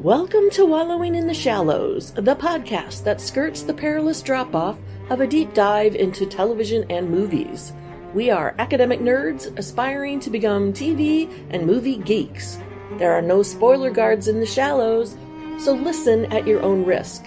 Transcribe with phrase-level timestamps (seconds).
[0.00, 4.78] Welcome to Wallowing in the Shallows, the podcast that skirts the perilous drop off
[5.10, 7.74] of a deep dive into television and movies.
[8.14, 12.58] We are academic nerds aspiring to become TV and movie geeks.
[12.96, 15.18] There are no spoiler guards in the shallows,
[15.58, 17.26] so listen at your own risk.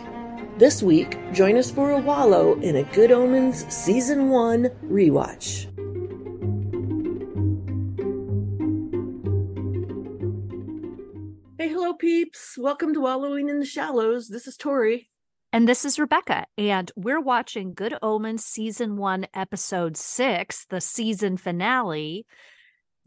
[0.58, 5.68] This week, join us for a wallow in a Good Omens Season 1 rewatch.
[12.14, 12.56] Peeps.
[12.60, 14.28] Welcome to Wallowing in the Shallows.
[14.28, 15.10] This is Tori.
[15.52, 21.38] And this is Rebecca, and we're watching Good Omens Season 1, Episode 6, the season
[21.38, 22.28] finale,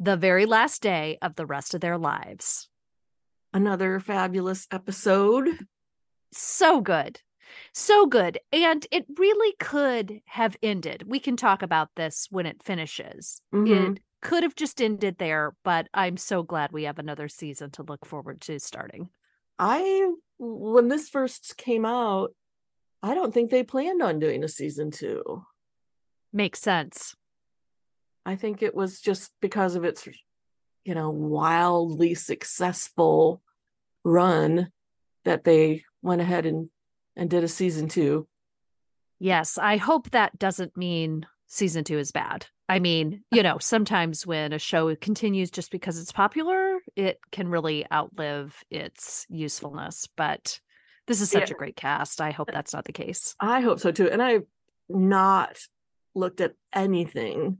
[0.00, 2.68] the very last day of the rest of their lives.
[3.54, 5.56] Another fabulous episode.
[6.32, 7.20] So good.
[7.72, 8.40] So good.
[8.52, 11.04] And it really could have ended.
[11.06, 13.40] We can talk about this when it finishes.
[13.54, 13.68] Mhm.
[13.92, 17.84] It could have just ended there, but I'm so glad we have another season to
[17.84, 19.08] look forward to starting.
[19.58, 22.34] I, when this first came out,
[23.02, 25.44] I don't think they planned on doing a season two.
[26.32, 27.14] Makes sense.
[28.24, 30.08] I think it was just because of its,
[30.84, 33.40] you know, wildly successful
[34.02, 34.72] run
[35.24, 36.68] that they went ahead and
[37.14, 38.26] and did a season two.
[39.18, 42.46] Yes, I hope that doesn't mean season two is bad.
[42.68, 47.48] I mean, you know, sometimes when a show continues just because it's popular, it can
[47.48, 50.08] really outlive its usefulness.
[50.16, 50.60] But
[51.06, 51.54] this is such Yeah.
[51.54, 52.20] a great cast.
[52.20, 53.36] I hope that's not the case.
[53.38, 54.10] I hope so too.
[54.10, 54.46] And I've
[54.88, 55.58] not
[56.14, 57.58] looked at anything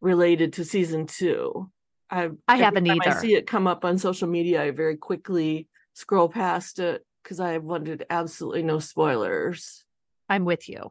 [0.00, 1.70] related to season two.
[2.08, 4.62] I've, I every haven't time I see it come up on social media.
[4.62, 9.84] I very quickly scroll past it because I wanted absolutely no spoilers.
[10.28, 10.90] I'm with you.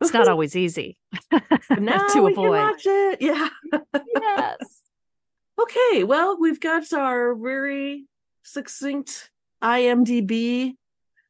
[0.00, 0.96] It's not always easy
[1.70, 2.50] now to avoid.
[2.50, 3.22] watch it.
[3.22, 3.48] Yeah.
[3.94, 4.82] yes.
[5.60, 6.04] Okay.
[6.04, 8.06] Well, we've got our very
[8.42, 9.30] succinct
[9.62, 10.72] IMDb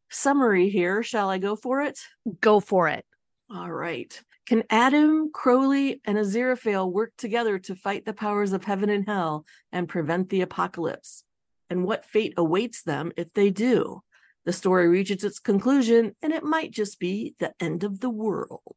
[0.08, 1.02] summary here.
[1.02, 1.98] Shall I go for it?
[2.40, 3.04] Go for it.
[3.52, 4.20] All right.
[4.46, 9.46] Can Adam, Crowley, and Aziraphale work together to fight the powers of heaven and hell
[9.72, 11.24] and prevent the apocalypse?
[11.68, 14.00] And what fate awaits them if they do?
[14.46, 18.74] The story reaches its conclusion, and it might just be the end of the world.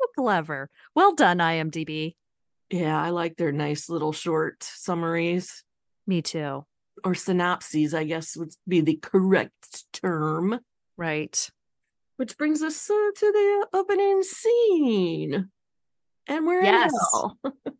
[0.00, 0.70] Oh, Clever.
[0.94, 2.16] Well done, IMDb.
[2.70, 5.62] Yeah, I like their nice little short summaries
[6.06, 6.64] Me too.
[7.04, 10.58] or synopses, I guess would be the correct term.
[10.96, 11.48] Right.
[12.16, 15.50] Which brings us uh, to the opening scene.
[16.26, 16.92] And we're Yes.
[16.92, 17.38] in hell.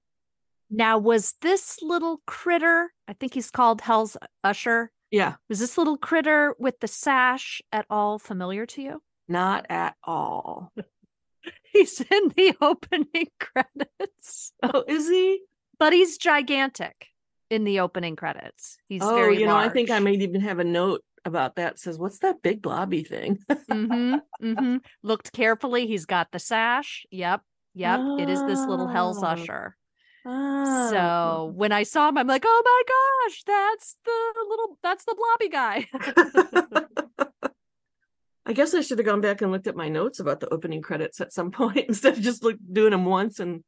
[0.70, 5.96] Now, was this little critter, I think he's called Hell's Usher, Yeah, was this little
[5.96, 9.02] critter with the sash at all familiar to you?
[9.28, 10.72] not at all.
[11.72, 15.40] He's in the opening credits, Oh, is he?
[15.78, 17.06] but he's gigantic
[17.50, 18.76] in the opening credits.
[18.88, 20.04] He's oh, very you know, I think I large.
[20.04, 21.78] might even have a note about that.
[21.78, 24.76] Says, "What's that big blobby thing?" mm-hmm, mm-hmm.
[25.02, 25.86] Looked carefully.
[25.86, 27.06] He's got the sash.
[27.10, 27.40] Yep.
[27.74, 28.00] Yep.
[28.20, 29.26] It is this little Hell's Oh.
[29.28, 29.76] Usher.
[30.26, 30.88] Ah.
[30.90, 32.82] So when I saw him, I'm like, oh my
[33.28, 35.86] gosh, that's the little, that's the blobby guy.
[38.46, 40.82] I guess I should have gone back and looked at my notes about the opening
[40.82, 43.64] credits at some point instead of just look, doing them once and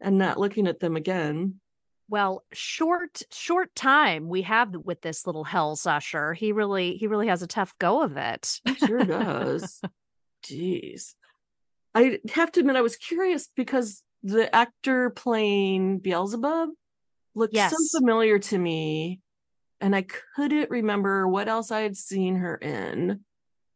[0.00, 1.60] and not looking at them again.
[2.08, 6.32] well, short, short time we have with this little Hell's Usher.
[6.34, 8.16] He really, he really has a tough go of.
[8.16, 9.80] It sure does.
[10.44, 11.14] Jeez.
[11.94, 16.70] I have to admit, I was curious because the actor playing Beelzebub
[17.34, 17.72] looked Yes.
[17.76, 19.20] so familiar to me,
[19.80, 20.06] and I
[20.36, 23.24] couldn't remember what else I had seen her in.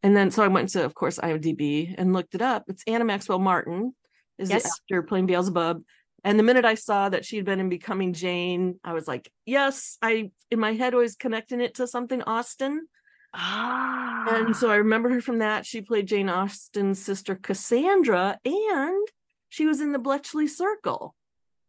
[0.02, 2.64] And then, so I went to, of course, IMDb and looked it up.
[2.68, 3.94] It's Anna Maxwell Martin
[4.36, 4.64] is Yes.
[4.64, 5.84] the actor playing Beelzebub.
[6.24, 9.30] And the minute I saw that she had been in Becoming Jane, I was like,
[9.46, 12.88] yes, I in my head was connecting it to something Austen.
[13.34, 14.24] Ah.
[14.28, 15.66] And so I remember her from that.
[15.66, 19.08] She played Jane Austen's sister Cassandra, and
[19.52, 21.14] she was in the Bletchley Circle.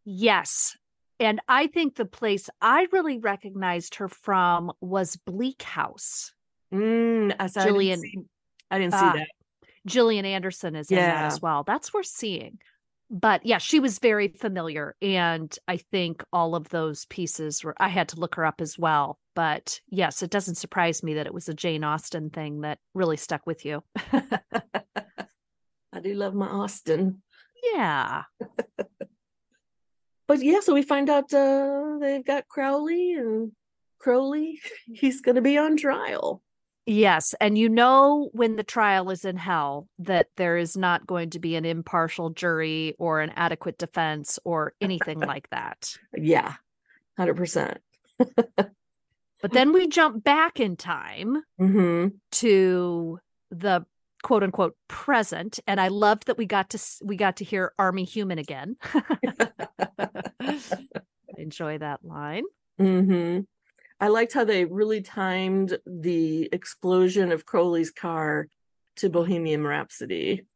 [0.06, 0.74] Yes.
[1.20, 6.32] And I think the place I really recognized her from was Bleak House.
[6.72, 8.26] Mm, I, said, Gillian- I didn't see,
[8.70, 9.26] I didn't see Ah, that.
[9.86, 11.62] Gillian Anderson is in that as well.
[11.62, 12.58] That's worth seeing.
[13.10, 14.96] But yeah, she was very familiar.
[15.02, 18.78] And I think all of those pieces were, I had to look her up as
[18.78, 19.18] well.
[19.34, 23.18] But yes, it doesn't surprise me that it was a Jane Austen thing that really
[23.18, 23.84] stuck with you.
[25.92, 27.20] I do love my Austen.
[27.72, 28.22] Yeah.
[30.26, 33.52] But yeah, so we find out uh, they've got Crowley and
[33.98, 34.60] Crowley.
[34.92, 36.42] He's going to be on trial.
[36.86, 37.34] Yes.
[37.40, 41.38] And you know, when the trial is in hell, that there is not going to
[41.38, 45.96] be an impartial jury or an adequate defense or anything like that.
[46.16, 46.54] Yeah,
[47.16, 47.78] hundred percent.
[49.44, 53.20] But then we jump back in time hmm to
[53.50, 53.84] the
[54.24, 58.04] quote unquote present and I loved that we got to we got to hear Army
[58.04, 58.76] Human again.
[60.40, 60.60] I
[61.36, 62.44] enjoy that line.
[62.78, 63.40] hmm
[64.00, 68.48] I liked how they really timed the explosion of Crowley's car
[68.96, 70.46] to Bohemian Rhapsody.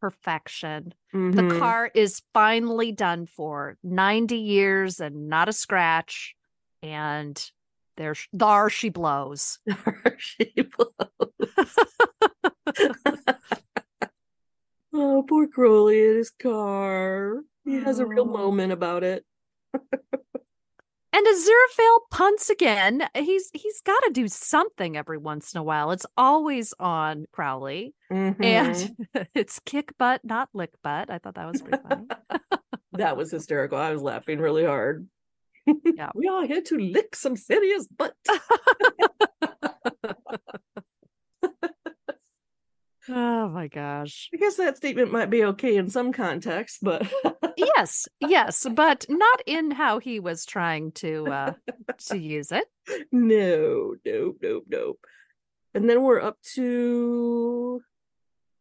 [0.00, 0.94] Perfection.
[1.14, 1.36] Mhm.
[1.36, 6.34] The car is finally done for 90 years and not a scratch.
[6.82, 7.38] And
[7.98, 9.58] there, there she blows.
[10.18, 11.76] She blows.
[14.92, 17.42] oh, poor Crowley in his car.
[17.64, 19.24] He has a real moment about it.
[21.12, 23.02] And Aziraphale punts again.
[23.16, 25.90] He's he's got to do something every once in a while.
[25.90, 28.44] It's always on Crowley, Mhm.
[28.44, 31.10] and it's kick butt, not lick butt.
[31.10, 32.06] I thought that was pretty funny.
[32.92, 33.76] that was hysterical.
[33.76, 35.08] I was laughing really hard.
[35.66, 36.10] Yeah.
[36.14, 38.14] we are here to lick some serious butt.
[43.10, 44.28] Oh my gosh!
[44.32, 47.06] I guess that statement might be okay in some context, but
[47.76, 51.52] Yes, yes, but not in how he was trying to uh
[52.08, 52.66] to use it.
[53.12, 55.04] no, nope, nope, nope.
[55.74, 57.80] And then we're up to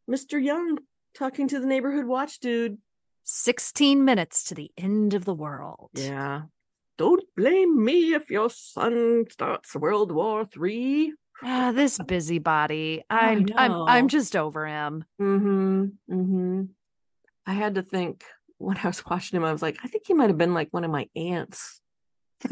[0.09, 0.43] Mr.
[0.43, 0.79] Young
[1.15, 2.77] talking to the neighborhood watch dude.
[3.23, 5.91] 16 minutes to the end of the world.
[5.93, 6.43] Yeah.
[6.97, 11.13] Don't blame me if your son starts World War Three.
[11.43, 13.03] Ah, this busybody.
[13.09, 15.05] I I'm I'm I'm just over him.
[15.21, 15.83] Mm-hmm.
[16.11, 16.61] Mm-hmm.
[17.45, 18.23] I had to think
[18.57, 20.69] when I was watching him, I was like, I think he might have been like
[20.71, 21.81] one of my aunts.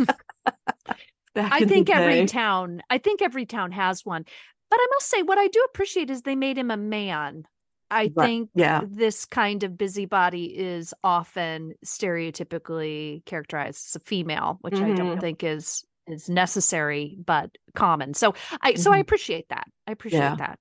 [1.36, 4.25] I think every town I think every town has one.
[4.69, 7.44] But I must say what I do appreciate is they made him a man.
[7.89, 8.81] I Right, think yeah.
[8.86, 15.22] this kind of busybody is often stereotypically characterized as a female, which I don't Mhm.
[15.22, 18.13] think is is necessary but common.
[18.13, 19.01] So I so I Mhm.
[19.01, 19.68] appreciate that.
[19.86, 20.36] I appreciate Yeah.
[20.36, 20.59] that.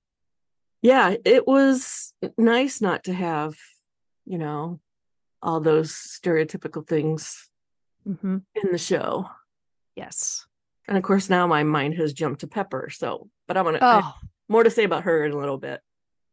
[0.81, 3.55] yeah, it was nice not to have,
[4.25, 4.79] you know,
[5.41, 7.49] all those stereotypical things
[8.03, 9.29] hmm in the show.
[9.95, 10.45] Yes.
[10.87, 12.89] And of course, now my mind has jumped to Pepper.
[12.89, 14.13] So, but I'm gonna Oh,
[14.47, 15.81] more to say about her in a little bit.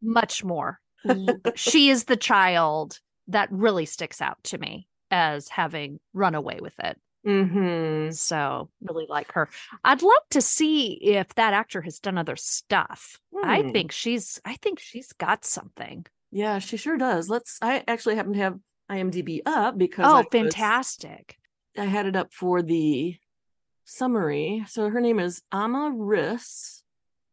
[0.02, 0.81] much more.
[1.56, 6.78] She is the child that really sticks out to me as having run away with
[6.78, 7.00] it.
[7.26, 8.11] Mm-hmm.
[8.12, 9.49] So really like her.
[9.82, 13.19] I'd love to see if that actor has done other stuff.
[13.43, 13.71] I Hmm.
[13.73, 16.06] think she's I think she's got something.
[16.31, 17.29] Yeah, she sure does.
[17.29, 17.59] Let's.
[17.62, 18.59] I actually happen to have
[18.91, 21.37] IMDb up because I Oh, was- fantastic.
[21.76, 23.17] I had it up for the
[23.85, 24.65] summary.
[24.69, 26.83] So her name is Amma Ris.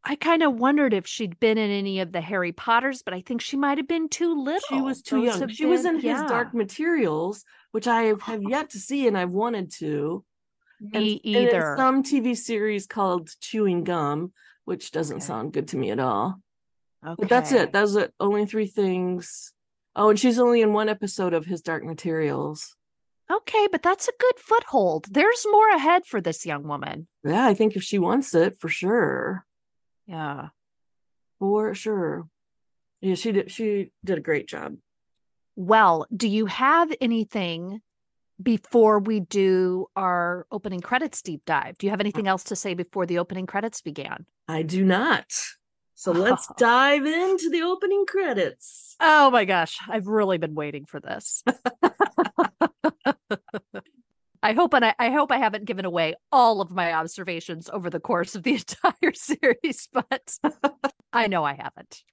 [0.03, 3.21] I kind of wondered if she'd been in any of the Harry Potters, but I
[3.21, 4.61] think she might have been too little.
[4.67, 5.49] She was too Those young.
[5.49, 8.39] She was been- in his Dark Materials, which I have oh.
[8.49, 10.25] yet to see and I've wanted to.
[10.81, 11.75] And- Me and either.
[11.77, 14.33] some TV series called Chewing Gum,
[14.65, 15.25] which doesn't Okay.
[15.25, 16.41] sound good to me at all.
[17.05, 17.15] okay.
[17.19, 17.71] But that's it.
[17.71, 19.53] Those are only three things.
[19.95, 22.75] Oh, and she's only in one episode of his Dark Materials.
[23.31, 25.05] okay, but that's a good foothold.
[25.11, 27.07] There's more ahead for this young woman.
[27.23, 29.45] Yeah, I think if she wants it, for sure.
[30.11, 30.49] Yeah.
[31.39, 32.27] For sure.
[32.99, 34.75] Yeah, she did she did a great job.
[35.55, 37.81] Well, do you have anything
[38.41, 41.77] before we do our opening credits deep dive?
[41.77, 44.25] Do you have anything else to say before the opening credits began?
[44.47, 45.31] I do not.
[45.95, 48.97] So let's dive into the opening credits.
[48.99, 51.43] Oh my gosh, I've really been waiting for this.
[54.43, 57.89] I hope and I, I hope I haven't given away all of my observations over
[57.89, 60.37] the course of the entire series, but
[61.13, 62.03] I know I haven't.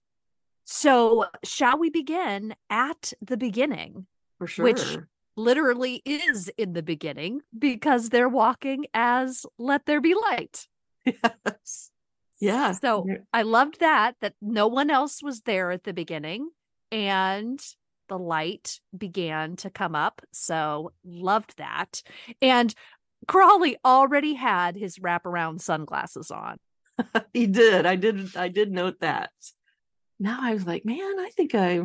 [0.65, 4.07] So, shall we begin at the beginning?
[4.39, 4.65] For sure.
[4.65, 4.99] Which-
[5.37, 10.67] Literally is in the beginning because they're walking as let there be light.
[11.05, 11.93] yes.
[12.41, 12.73] Yeah.
[12.73, 16.51] So I loved that, that no one else was there at the beginning
[16.91, 17.61] and
[18.09, 20.23] the light began to come up.
[20.33, 22.03] So loved that.
[22.43, 22.75] And
[23.27, 26.59] Crawley already had his wraparound sunglasses on.
[27.33, 27.87] he did.
[27.87, 29.31] I did I did note that.
[30.19, 31.83] Now I was like, man, I think I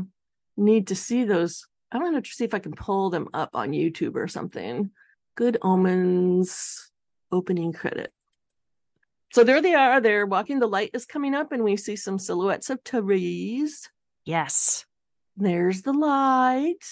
[0.58, 1.68] need to see those.
[1.92, 4.92] I'm gonna see if I can pull them up on YouTube or something.
[5.36, 6.92] Good Omens
[7.32, 8.12] opening credit.
[9.32, 10.00] So there they are.
[10.00, 10.60] They're walking.
[10.60, 13.90] The light is coming up, and we see some silhouettes of Therese.
[14.26, 14.86] Yes.
[15.38, 16.86] There's the light.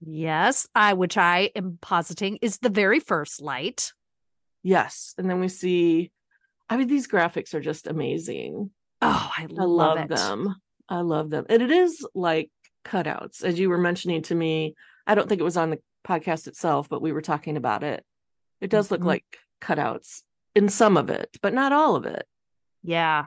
[0.00, 0.66] Yes.
[0.74, 3.92] I, which I am positing is the very first light.
[4.62, 5.14] Yes.
[5.16, 6.10] And then we see,
[6.68, 8.70] I mean, these graphics are just amazing.
[9.00, 10.08] Oh, I, I love, love it.
[10.08, 10.54] them.
[10.88, 11.46] I love them.
[11.48, 12.50] And it is like
[12.84, 14.74] cutouts, as you were mentioning to me.
[15.06, 18.04] I don't think it was on the podcast itself, but we were talking about it.
[18.60, 19.06] It does look Mhm.
[19.06, 19.24] like
[19.60, 20.22] cutouts.
[20.54, 22.26] in some of it, but not all of it.
[22.82, 23.26] Yeah.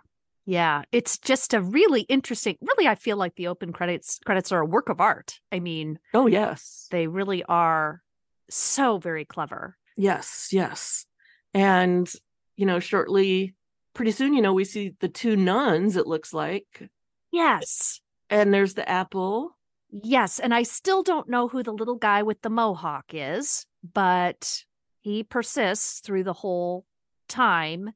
[0.49, 0.81] Yeah.
[0.91, 4.65] It's just a really interesting, really, I feel like the open credits credits are a
[4.65, 5.39] work of art.
[5.51, 6.87] I mean, Oh, yes.
[6.89, 8.01] they really are
[8.49, 9.77] so very clever.
[9.95, 11.05] Yes, yes.
[11.53, 12.11] And,
[12.55, 13.53] you know, shortly,
[13.93, 16.89] pretty soon, you know, we see the two nuns, it looks like.
[17.31, 18.01] Yes.
[18.31, 19.55] And there's the apple.
[19.91, 20.39] Yes.
[20.39, 24.63] And I still don't know who the little guy with the mohawk is, but
[25.01, 26.85] he persists through the whole
[27.27, 27.91] time.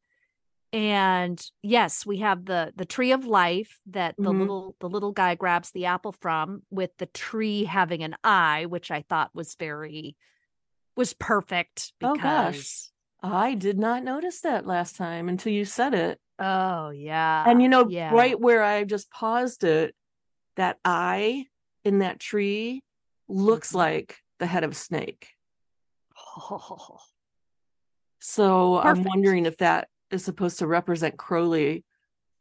[0.74, 4.40] And yes, we have the the tree of life that the Mhm.
[4.40, 8.90] little the little guy grabs the apple from with the tree having an eye, which
[8.90, 10.18] I thought was very
[10.96, 12.22] was perfect Oh, gosh.
[12.56, 16.20] because I did not notice that last time until you said it.
[16.40, 17.44] oh, yeah.
[17.48, 18.12] and, you know, yeah.
[18.14, 19.96] right where I just paused it,
[20.56, 21.46] that eye
[21.84, 22.84] in that tree
[23.28, 23.76] looks Mhm.
[23.76, 25.30] like the head of a snake.
[26.18, 27.00] oh.
[28.20, 31.84] So I'm wondering if that is supposed to represent Crowley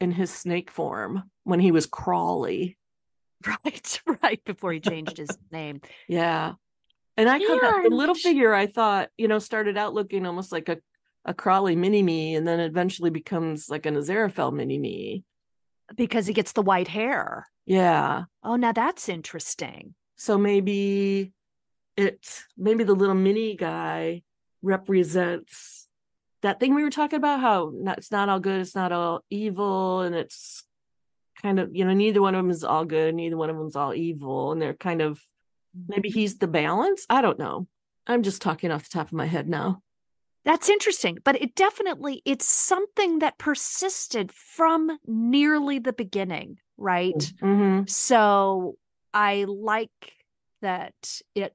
[0.01, 2.77] in his snake form when he was Crawley.
[3.47, 5.81] right, right before he changed his name.
[6.09, 6.53] Yeah.
[7.17, 10.53] And I thought that the little figure I thought, you know, started out looking almost
[10.53, 10.79] like a,
[11.25, 15.25] a Crawley mini me and then eventually becomes like an Aziraphale mini me.
[15.97, 17.47] because he gets the white hair.
[17.67, 18.25] Yeah.
[18.43, 19.95] Oh, now that's interesting.
[20.17, 21.33] So maybe
[21.97, 24.23] it maybe the little mini guy
[24.63, 25.82] represents
[26.43, 29.25] that thing we were talking about how not, it's not all good, it's not all
[29.31, 30.65] evil, and it's
[31.41, 33.77] kind of you know neither one of them is all good, neither one of them's
[33.77, 35.21] all evil, and they're kind of
[35.89, 37.07] maybe he's the balance.
[37.09, 37.67] I don't know.
[38.07, 39.83] I'm just talking off the top of my head now.
[40.45, 47.15] That's interesting, but it definitely it's something that persisted from nearly the beginning, right?
[47.15, 47.87] Mm-hmm.
[47.87, 48.77] So
[49.15, 49.91] I like
[50.61, 50.95] that
[51.35, 51.55] it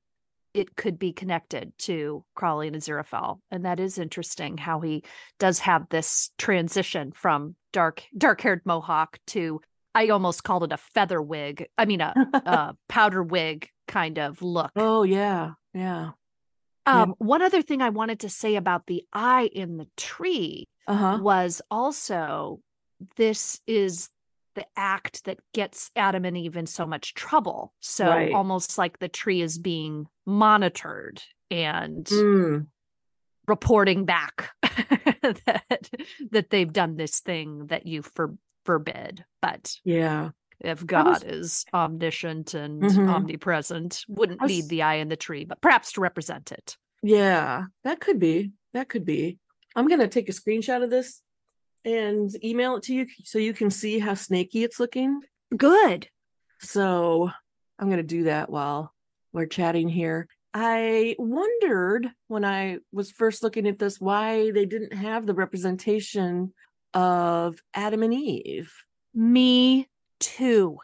[0.58, 5.04] it could be connected to Crawley and Aziraphale, and that is interesting how he
[5.40, 9.62] does have this transition from dark dark haired mohawk to
[9.94, 11.68] I almost called it a feather wig.
[11.78, 12.14] I mean a,
[12.46, 14.72] a powder wig kind of look.
[14.76, 16.12] oh yeah, yeah.
[16.86, 20.96] Um, one other thing I wanted to say about the eye in the tree Uh
[20.96, 21.20] huh.
[21.22, 22.62] was also
[23.18, 24.10] this is
[24.58, 27.74] the act that gets Adam and Eve in so much trouble.
[27.80, 28.34] So Right.
[28.34, 31.22] almost like the tree is being monitored
[31.52, 32.68] and Mm.
[33.48, 35.90] reporting back that
[36.32, 38.36] that they've done this thing that you for,
[38.66, 39.24] forbid.
[39.42, 40.32] But Yeah.
[40.60, 43.08] if God was- is omniscient and Mhm.
[43.08, 46.78] omnipresent, wouldn't was- need the eye in the tree, but perhaps to represent it.
[47.04, 48.54] Yeah, that could be.
[48.74, 49.38] That could be.
[49.76, 51.22] I'm gonna take a screenshot of this
[51.86, 55.22] and email it to you so you can see how snaky it's looking.
[55.56, 56.08] Good.
[56.60, 57.30] So
[57.80, 58.94] I'm gonna do that while
[59.34, 60.28] we're chatting here.
[60.54, 66.54] I wondered when I was first looking at this why they didn't have the representation
[66.94, 68.74] of Adam and Eve.
[69.14, 69.88] Me
[70.20, 70.80] too.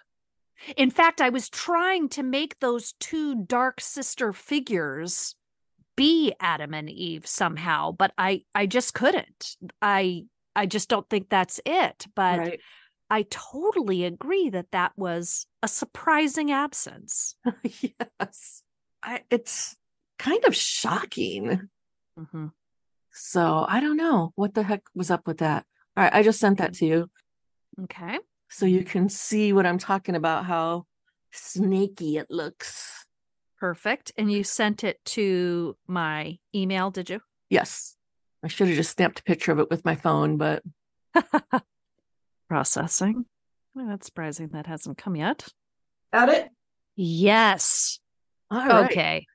[0.77, 5.35] In fact, I was trying to make those two dark sister figures
[5.95, 9.57] be Adam and Eve somehow, but I I just couldn't.
[9.81, 12.59] I I just don't think that's it, but right.
[13.09, 17.35] I totally agree that that was a surprising absence.
[17.63, 18.63] yes.
[19.03, 19.75] I, it's
[20.17, 21.69] kind of shocking.
[22.17, 22.51] Mhm.
[23.11, 25.65] So I don't know what the heck was up with that.
[25.95, 27.09] All right, I just sent that to you
[27.83, 28.19] Okay.
[28.49, 30.85] so you can see what I'm talking about, how
[31.31, 33.05] snaky it looks.
[33.59, 34.11] Perfect.
[34.17, 37.21] And you sent it to my email, did you?
[37.49, 37.95] Yes.
[38.43, 40.63] I should have just snapped a picture of it with my phone, but
[42.49, 43.25] Processing.
[43.73, 45.47] Well, that's surprising that hasn't come yet.
[46.11, 46.49] got it.
[46.95, 47.99] Yes.
[48.51, 48.91] All right.
[48.91, 49.25] Okay.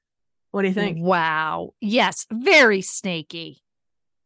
[0.50, 0.98] What do you think?
[1.00, 1.70] Wow.
[1.80, 2.26] Yes.
[2.30, 3.62] Very snaky.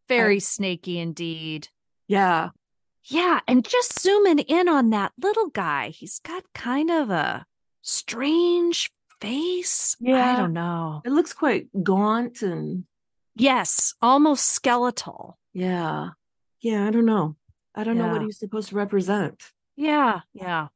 [0.08, 0.40] Very oh.
[0.40, 1.68] snaky indeed.
[2.08, 2.50] Yeah.
[3.04, 3.40] Yeah.
[3.48, 7.46] And just zooming in on that little guy, he's got kind of a
[7.80, 9.96] strange face.
[10.00, 10.34] Yeah.
[10.34, 11.00] I don't know.
[11.04, 12.84] It looks quite gaunt and
[13.34, 13.94] Yes.
[14.02, 15.38] Almost skeletal.
[15.52, 16.10] yeah.
[16.60, 17.34] Yeah, I don't know.
[17.74, 19.42] I don't know what he's supposed to represent.
[19.74, 20.20] Yeah.
[20.32, 20.68] Yeah.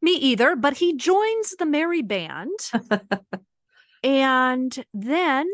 [0.00, 0.54] Me either.
[0.54, 2.50] But he joins the merry band.
[4.04, 5.46] and then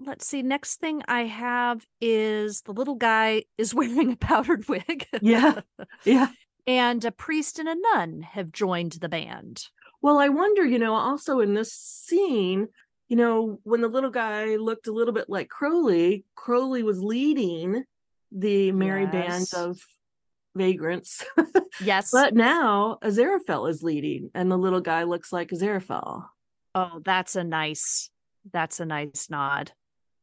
[0.00, 0.42] let's see.
[0.42, 5.06] Next thing I have is the little guy is wearing a powdered wig.
[5.20, 5.60] Yeah.
[6.04, 6.28] Yeah.
[6.66, 9.64] and a priest and a nun have joined the band.
[10.00, 12.68] Well, I wonder, you know, also in this scene,
[13.14, 17.84] you know, when the little guy looked a little bit like Crowley, Crowley was leading
[18.32, 19.78] the merry band of
[20.56, 21.24] vagrants.
[21.80, 22.10] Yes.
[22.12, 26.24] but now Aziraphale is leading, and the little guy looks like Aziraphale.
[26.74, 28.10] oh, that's a nice
[28.52, 29.70] that's a nice nod.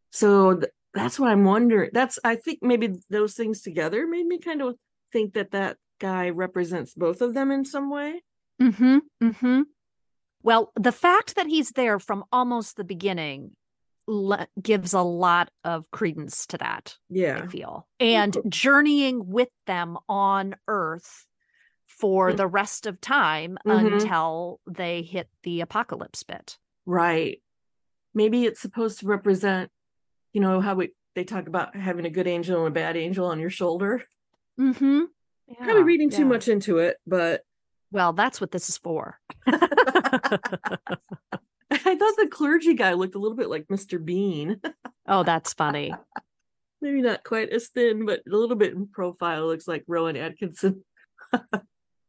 [0.09, 1.91] So th- that's what I'm wondering.
[1.93, 4.75] That's I think maybe those things together made me kind of
[5.13, 8.21] think that that guy represents both of them in some way.
[8.61, 8.97] Mm-hmm.
[9.23, 9.61] Mm-hmm.
[10.43, 13.55] Well, the fact that he's there from almost the beginning
[14.07, 16.97] le- gives a lot of credence to that.
[17.09, 17.41] Yeah.
[17.43, 17.87] I feel.
[17.99, 21.27] And journeying with them on Earth
[21.85, 22.37] for Mm.
[22.37, 23.93] the rest of time Mhm.
[23.93, 26.57] until they hit the apocalypse bit.
[26.85, 27.41] Right.
[28.13, 29.71] Maybe it's supposed to represent,
[30.33, 33.25] you know, how we they talk about having a good angel and a bad angel
[33.27, 34.01] on your shoulder.
[34.57, 35.01] Mm-hmm.
[35.61, 37.43] Probably reading too much into it, but
[37.91, 39.19] Well, that's what this is for.
[39.47, 39.59] I
[41.95, 44.03] thought the clergy guy looked a little bit like Mr.
[44.03, 44.59] Bean.
[45.07, 45.93] oh, that's funny.
[46.81, 50.83] Maybe not quite as thin, but a little bit in profile looks like Rowan Atkinson.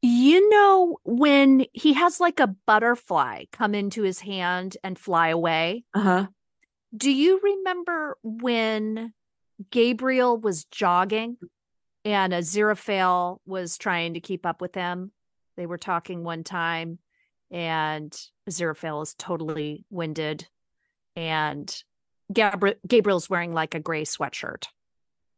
[0.05, 5.85] You know, when he has like a butterfly come into his hand and fly away,
[5.95, 6.27] Uh-huh.
[6.97, 9.15] do you remember when
[9.71, 11.37] Gabriel was jogging
[12.05, 15.13] and Aziraphale was trying to keep up with him?
[15.63, 16.99] They were talking one time,
[17.49, 18.13] and
[18.51, 20.49] Aziraphale is totally winded,
[21.15, 21.73] and
[22.33, 24.65] Gabri- Gabriel's wearing like a gray sweatshirt.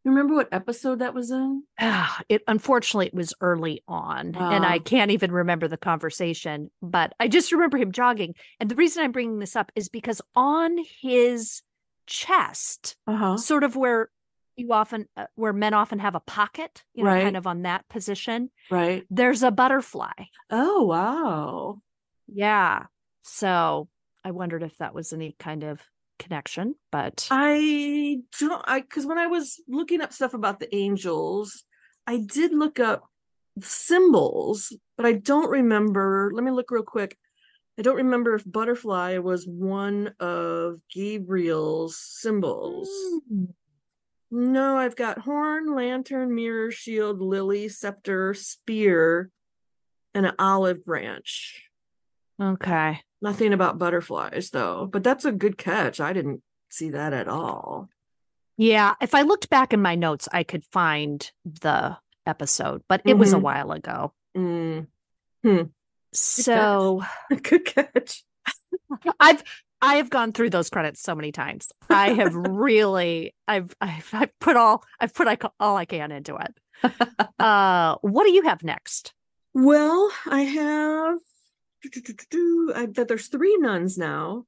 [0.02, 1.64] You remember what episode that was in?
[1.78, 4.82] Ah, it unfortunately it was early on and i Ah.
[4.82, 9.12] can't even remember the conversation but i just remember him jogging and the reason i'm
[9.12, 11.60] bringing this up is because on his
[12.06, 13.36] chest Uh-huh.
[13.36, 14.08] sort of where
[14.56, 17.22] you often uh, where men often have a pocket you know Right.
[17.22, 19.04] kind of on that position Right.
[19.10, 20.12] there's a butterfly
[20.50, 21.80] Oh, wow.
[22.28, 22.84] yeah
[23.22, 23.88] so
[24.24, 25.80] i wondered if that was any kind of
[26.18, 31.64] connection but I don't I because when I was looking up stuff about the angels,
[32.06, 33.02] I did look up
[33.60, 36.30] symbols, but I don't remember.
[36.32, 37.16] Let me look real quick.
[37.78, 42.88] I don't remember if butterfly was one of Gabriel's symbols.
[43.32, 43.48] Mm.
[44.36, 49.30] No, I've got horn, lantern, mirror, shield, lily, scepter, spear,
[50.12, 51.62] and an olive branch.
[52.40, 56.00] okay Nothing about butterflies though, but that's a good catch.
[56.00, 57.88] I didn't see that at all.
[58.56, 63.16] Yeah, if I looked back in my notes, I could find the episode, but it
[63.16, 63.42] was a Mhm.
[63.42, 64.12] while ago.
[64.36, 64.88] Mm,
[66.12, 67.02] So
[67.42, 68.24] good catch.
[69.20, 69.42] I've
[69.84, 71.70] I have gone through those credits so many times.
[71.90, 75.28] I have really I've I've, I've put all I've put
[75.60, 76.92] all I can into it.
[77.38, 79.12] Uh, what do you have next?
[79.52, 81.18] Well, I have
[82.74, 84.44] I there's three nuns now,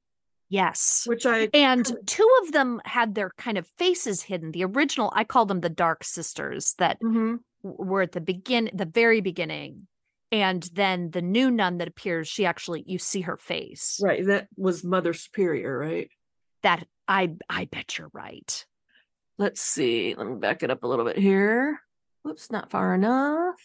[0.49, 1.03] Yes.
[1.05, 4.51] which I And two of them had their kind of faces hidden.
[4.51, 7.39] The original, I call them the Dark Sisters, that Mhm.
[7.61, 9.87] were at the begin, the very beginning,
[10.31, 13.99] and then the new nun that appears, she actually you see her face.
[14.03, 16.09] right that was Mother Superior, right?
[16.63, 18.65] That I I bet you're right.
[19.37, 20.15] Let's see.
[20.15, 21.79] Let me back it up a little bit here.
[22.23, 23.55] Whoops, not far enough.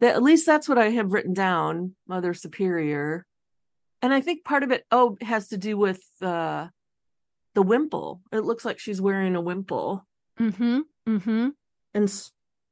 [0.00, 3.24] That at least that's what I have written down, Mother Superior.
[4.02, 6.68] And I think part of it oh has to do with uh
[7.54, 8.20] the wimple.
[8.30, 10.06] It looks like she's wearing a wimple.
[10.38, 10.80] Mm-hmm.
[11.08, 11.48] Mm-hmm.
[11.94, 12.22] And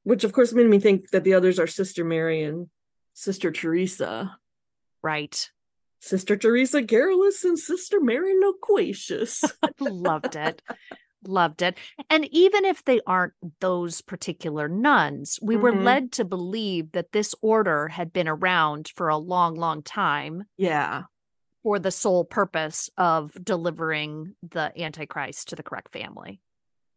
[0.04, 2.68] which of course made me think that the others are Sister Mary and
[3.16, 4.36] Sister Teresa.
[5.02, 5.50] Right.
[6.00, 9.42] Sister Teresa Garrulous and Sister Mary Loquacious.
[9.80, 10.60] Loved it.
[11.26, 11.78] Loved it.
[12.10, 15.82] And even if they aren't those particular nuns, we were Mhm.
[15.82, 21.04] led to believe that this order had been around for a long, long time yeah.
[21.62, 26.42] for the sole purpose of delivering the Antichrist to the correct family.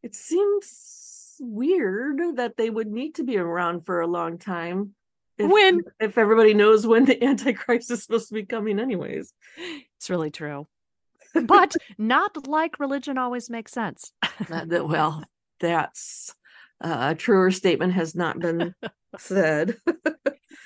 [0.03, 4.95] It seems weird that they would need to be around for a long time.
[5.39, 9.33] If, When- if everybody knows when the Antichrist is supposed to be coming, anyways.
[9.97, 10.67] It's really true.
[11.33, 14.11] But not like religion always makes sense.
[14.49, 15.23] That- that- well,
[15.59, 16.35] that's
[16.81, 18.73] uh, a truer statement has not been
[19.17, 19.77] said.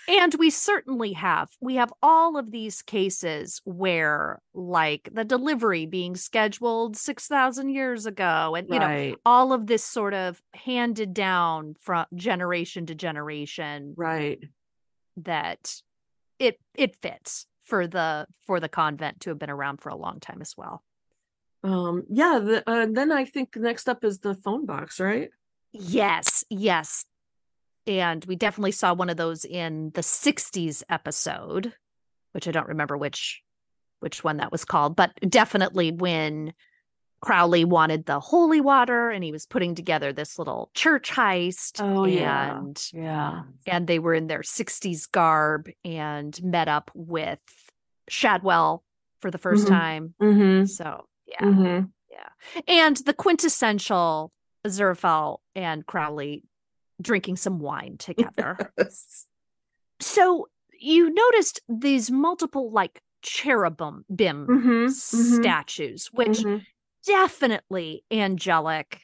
[0.07, 1.49] And we certainly have.
[1.61, 8.53] We have all of these cases where, like, the delivery being scheduled 6,000 years ago,
[8.55, 14.39] and, you know, all of this sort of handed down from generation to generation right.
[15.17, 15.81] That
[16.39, 20.19] it it fits for the for the convent to have been around for a long
[20.19, 20.83] time as well.
[21.63, 22.39] Um, yeah.
[22.43, 25.29] The, uh, then I think next up is the phone box, right?
[25.71, 27.05] Yes, yes.
[27.87, 31.73] And we definitely saw one of those in the 60s episode,
[32.31, 33.41] which I don't remember which
[33.99, 36.53] which one that was called, but definitely when
[37.23, 41.81] Crowley wanted the holy water and he was putting together this little church heist.
[41.81, 42.57] Oh, yeah.
[42.59, 43.43] And Yeah.
[43.65, 47.39] and they were in their 60s garb and met up with
[48.09, 48.83] Shadwell
[49.21, 49.69] for the 1st Mhm.
[49.69, 50.13] time.
[50.21, 50.65] Mm-hmm.
[50.65, 51.85] So yeah, Mm-hmm.
[52.11, 52.29] Yeah.
[52.67, 54.33] And the quintessential
[54.65, 56.43] Aziraphale and Crowley
[57.01, 58.57] drinking some wine together.
[58.77, 59.27] Yes.
[60.01, 66.65] so you noticed these multiple like cherubim bim Mhm, mhm, statues, which mhm.
[67.05, 69.01] Definitely angelic,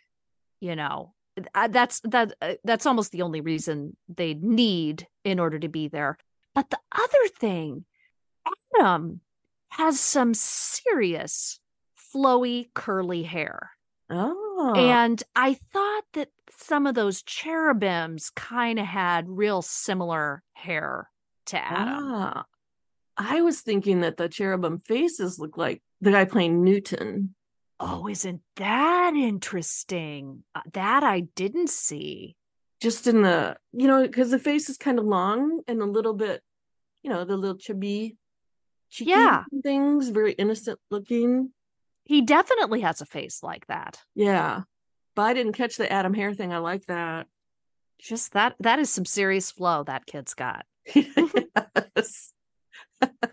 [0.60, 1.14] you know.
[1.56, 5.88] uh, That's that uh, that's almost the only reason they need in order to be
[5.88, 6.18] there.
[6.56, 7.86] But the other thing,
[8.80, 9.22] Adam
[9.70, 11.60] has some serious
[12.14, 13.72] flowy curly hair.
[14.10, 14.74] Oh.
[14.76, 21.10] And I thought that some of those cherubims kind of had real similar hair
[21.48, 22.12] to Adam.
[22.12, 22.46] Ah.
[23.16, 27.36] I was thinking that the cherubim faces look like the guy playing Newton.
[27.80, 30.44] Oh, isn't that interesting?
[30.54, 32.36] Uh, that I didn't see.
[32.82, 36.14] Just in the, you know, because the face is kind of long and a little
[36.14, 36.42] bit,
[37.04, 38.18] you know, the little chubby,
[38.90, 39.44] cheeky Yeah.
[39.64, 41.52] things, very innocent looking.
[42.06, 44.00] He definitely has a face like that.
[44.16, 44.62] Yeah.
[45.16, 46.54] But I didn't catch the Adam hair thing.
[46.54, 47.28] I like that.
[48.00, 50.66] Just that that is some serious flow that kid's got.
[50.96, 52.34] yes.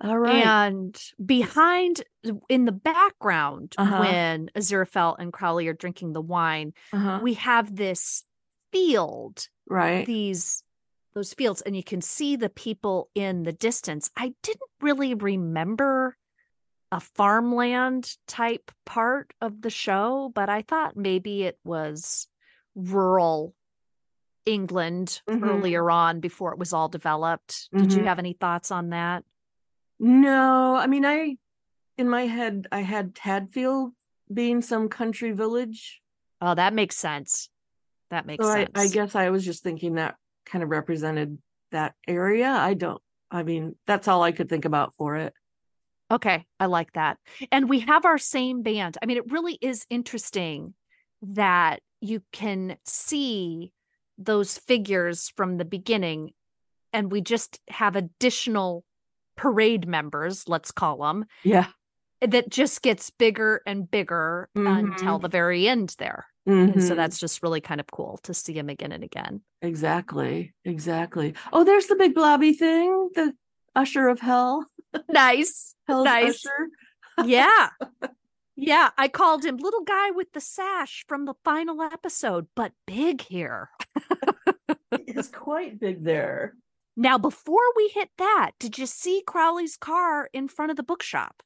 [0.00, 0.44] All right.
[0.46, 2.02] And behind
[2.48, 3.98] in the background Uh-huh.
[4.00, 7.20] when Aziraphale and Crowley are drinking the wine, uh-huh.
[7.22, 8.24] we have this
[8.72, 10.06] field Right.
[10.06, 10.62] these
[11.14, 16.16] those fields and you can see the people in the distance i didn't really remember
[16.92, 22.28] a farmland type part of the show but i thought maybe it was
[22.76, 23.54] rural
[24.46, 25.42] england Mhm.
[25.42, 28.06] earlier on before it was all developed did you Mhm.
[28.06, 29.24] have any thoughts on that
[30.00, 31.36] No, I mean, I,
[31.96, 33.90] in my head, I had Tadfield
[34.32, 36.00] being some country village.
[36.40, 37.48] oh that makes sense
[38.10, 41.38] that makes So I, sense I guess I was just thinking that kind of represented
[41.72, 42.48] that area.
[42.48, 45.34] I don't, I mean, that's all I could think about for it.
[46.10, 47.18] Okay, I like that.
[47.52, 48.96] And we have our same band.
[49.02, 50.72] I mean, it really is interesting
[51.20, 53.72] that you can see
[54.16, 56.30] those figures from the beginning,
[56.92, 58.84] and we just have additional
[59.38, 61.68] parade members, let's call them, Yeah.
[62.20, 65.22] that just gets bigger and bigger until Mhm.
[65.22, 66.26] the very end there.
[66.44, 69.42] And so that's just really kind of cool to see him again and again.
[69.62, 71.34] exactly, exactly.
[71.52, 73.34] Oh, there's the big blobby thing, the
[73.76, 74.66] usher of hell,
[75.08, 75.74] Nice.
[75.86, 76.44] hell's Nice.
[76.44, 76.68] usher.
[77.26, 77.70] Yeah.
[78.60, 83.20] Yeah, I called him little guy with the sash from the final episode, but big
[83.22, 83.70] here.
[84.90, 86.54] It's quite big there.
[87.00, 91.44] Now, before we hit that, did you see Crowley's car in front of the bookshop?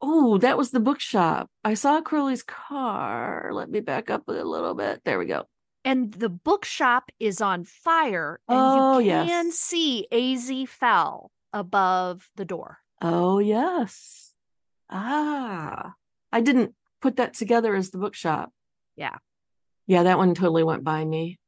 [0.00, 1.50] Oh, that was the bookshop.
[1.64, 3.50] I saw Crowley's car.
[3.52, 5.02] Let me back up a little bit.
[5.04, 5.46] There we go.
[5.84, 9.56] And the bookshop is on fire, and Oh, you can yes.
[9.58, 12.78] see AZ Fell above the door.
[13.02, 14.32] Oh, yes.
[14.88, 15.94] Ah,
[16.32, 18.52] I didn't put that together as the bookshop.
[18.94, 19.16] Yeah.
[19.88, 21.40] Yeah, that one totally went by me.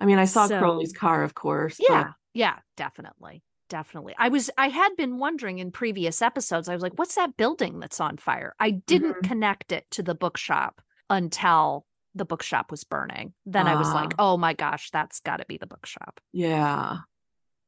[0.00, 1.78] I mean, I saw So- Crowley's car, of course.
[1.80, 3.42] Yeah, yeah, definitely.
[3.68, 4.14] Definitely.
[4.18, 6.68] I was I had been wondering in previous episodes.
[6.68, 8.54] I was like, what's that building that's on fire?
[8.58, 9.28] I didn't Mhm.
[9.28, 13.34] connect it to the bookshop until the bookshop was burning.
[13.44, 14.30] Then I was like, Ah.
[14.30, 16.20] oh my gosh, that's got to be the bookshop.
[16.32, 16.98] yeah.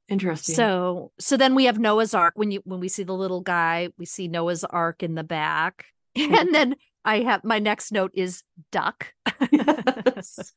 [0.09, 0.57] Interesting.
[0.57, 3.91] So so then we have Noah's Ark when you when we see the little guy,
[3.99, 5.85] we see Noah's Ark in the back.
[6.17, 8.43] And then I have my next note is
[8.73, 9.13] duck.
[9.53, 10.53] Yes.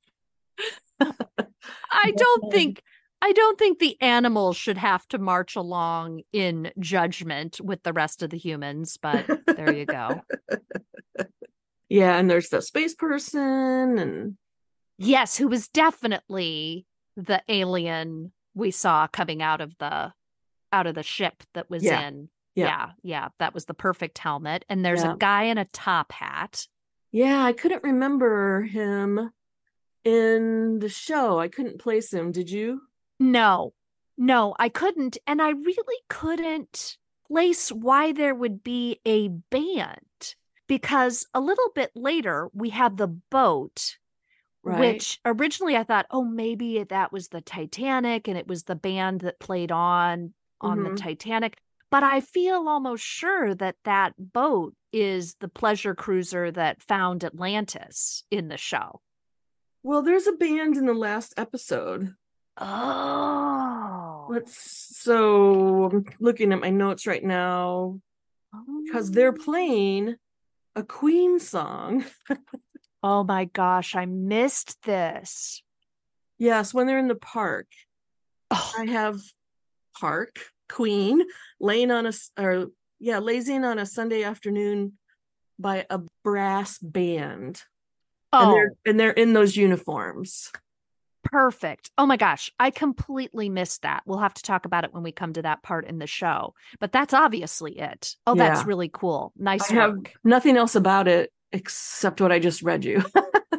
[1.00, 2.82] I don't think
[3.26, 8.22] I don't think the animals should have to march along in judgment with the rest
[8.22, 10.20] of the humans, but there you go.
[11.90, 14.38] yeah, and there's the space person, and
[14.98, 20.12] Yes, who was definitely the alien we saw coming out of the
[20.74, 22.08] out of the ship that was Yeah.
[22.08, 22.30] in.
[22.56, 22.66] Yeah.
[22.66, 24.66] yeah, yeah, that was the perfect helmet.
[24.68, 25.14] And there's Yeah.
[25.14, 26.68] a guy in a top hat.
[27.12, 29.32] yeah, I couldn't remember him
[30.04, 31.40] in the show.
[31.40, 32.32] I couldn't place him.
[32.34, 32.82] Did you?
[33.20, 33.74] No,
[34.18, 35.18] no, I couldn't.
[35.28, 36.98] And I really couldn't
[37.28, 40.36] place why there would be a band
[40.68, 43.98] because a little bit later we have the boat,
[44.64, 44.80] Right.
[44.80, 49.22] which originally I thought, oh, maybe that was the Titanic and it was the band
[49.22, 50.90] that played on on Mhm.
[50.92, 51.58] the Titanic.
[51.90, 58.24] But I feel almost sure that that boat is the pleasure cruiser that found Atlantis
[58.32, 59.02] in the show.
[59.84, 62.16] Well, there's a band in the last episode.
[62.58, 68.00] Oh, Let's so I'm looking at my notes right now
[68.86, 69.44] because they're oh.
[69.44, 70.16] playing
[70.76, 72.06] a Queen song.
[73.06, 75.62] Oh my gosh, I missed this.
[76.38, 77.68] Yes, when they're in the park.
[78.50, 79.20] Oh, I have
[80.00, 80.40] Park
[80.70, 81.22] Queen
[81.60, 82.68] laying on a or
[83.00, 84.94] yeah, lazing on a Sunday afternoon
[85.60, 87.62] by a brass band.
[88.32, 90.50] And Oh, they're and they're in those uniforms.
[91.34, 91.90] Perfect.
[91.98, 94.04] Oh my gosh, I completely missed that.
[94.06, 96.54] We'll have to talk about it when we come to that part in the show.
[96.80, 98.16] But that's obviously it.
[98.28, 99.34] Oh, that's really cool.
[99.36, 100.12] Nice I have work.
[100.24, 103.04] nothing else about it except what I just read you.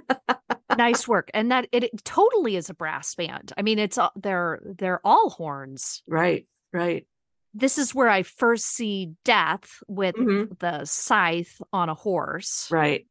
[0.79, 1.31] nice work.
[1.35, 3.53] And that it, it totally is a brass band.
[3.59, 6.03] I mean, it's all they're they're all horns.
[6.07, 7.07] right, right.
[7.55, 10.59] This is where I first see Death with Mhm.
[10.61, 12.69] the scythe on a horse.
[12.71, 13.07] Right.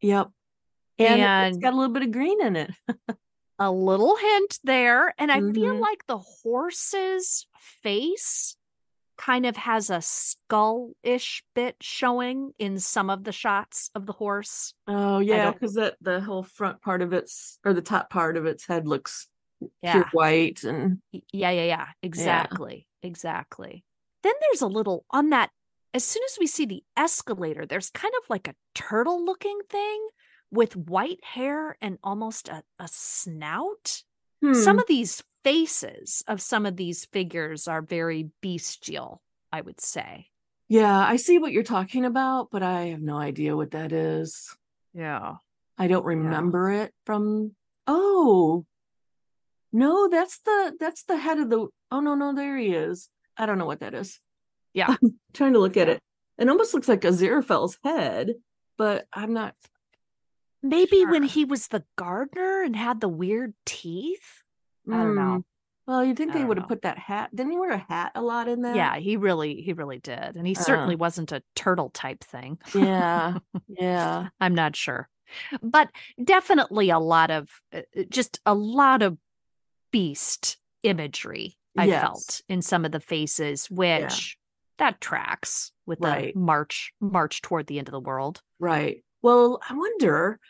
[0.00, 0.28] Yep.
[0.98, 2.70] And, And- it's got a little bit of green in it.
[3.66, 5.14] a little hint there.
[5.18, 5.80] And I feel Mhm.
[5.80, 8.56] like the horse's face
[9.16, 14.12] kind of has a skull ish bit showing in some of the shots of the
[14.14, 14.74] horse.
[14.88, 18.46] Oh yeah, because that the whole front part of its or the top part of
[18.46, 19.28] its head looks
[19.80, 19.92] Yeah.
[19.92, 21.88] pure white and Yeah, yeah, yeah.
[22.02, 22.88] Exactly.
[23.02, 23.84] Exactly.
[24.22, 25.50] Then there's a little on that.
[25.94, 30.08] As soon as we see the escalator, there's kind of like a turtle looking thing
[30.52, 34.02] with white hair and almost a, a snout.
[34.52, 34.80] Some Hmm.
[34.80, 40.28] of these faces of some of these figures are very bestial, I would say.
[40.68, 44.56] yeah, I see what you're talking about, but I have no idea what that is.
[44.94, 45.34] Yeah.
[45.78, 47.54] I don't remember it from
[47.86, 48.64] oh
[49.72, 53.08] no, that's the that's the head of the oh no, no, there he is.
[53.36, 54.20] I don't know what that is.
[54.74, 54.94] Yeah.
[55.02, 56.00] I'm trying to look at it.
[56.38, 58.34] It almost looks like a Aziraphale's head,
[58.76, 59.54] but I'm not
[60.62, 64.42] Maybe when he was the gardener and had the weird teeth.
[64.90, 65.22] I don't know.
[65.22, 65.44] Mm.
[65.86, 67.34] Well, you think they would have put that hat?
[67.34, 68.76] Didn't he wear a hat a lot in that?
[68.76, 70.36] Yeah, he really, he really did.
[70.36, 72.58] And he certainly wasn't a turtle type thing.
[72.74, 73.38] Yeah.
[73.68, 74.28] Yeah.
[74.40, 75.08] I'm not sure.
[75.62, 75.88] But
[76.22, 79.18] definitely a lot of uh, uh, just a lot of
[79.90, 82.02] beast imagery I Yes.
[82.02, 84.36] felt in some of the faces, which
[84.78, 86.32] that tracks with Right.
[86.34, 88.42] the march march toward the end of the world.
[88.60, 89.02] Right.
[89.22, 90.40] Well, I wonder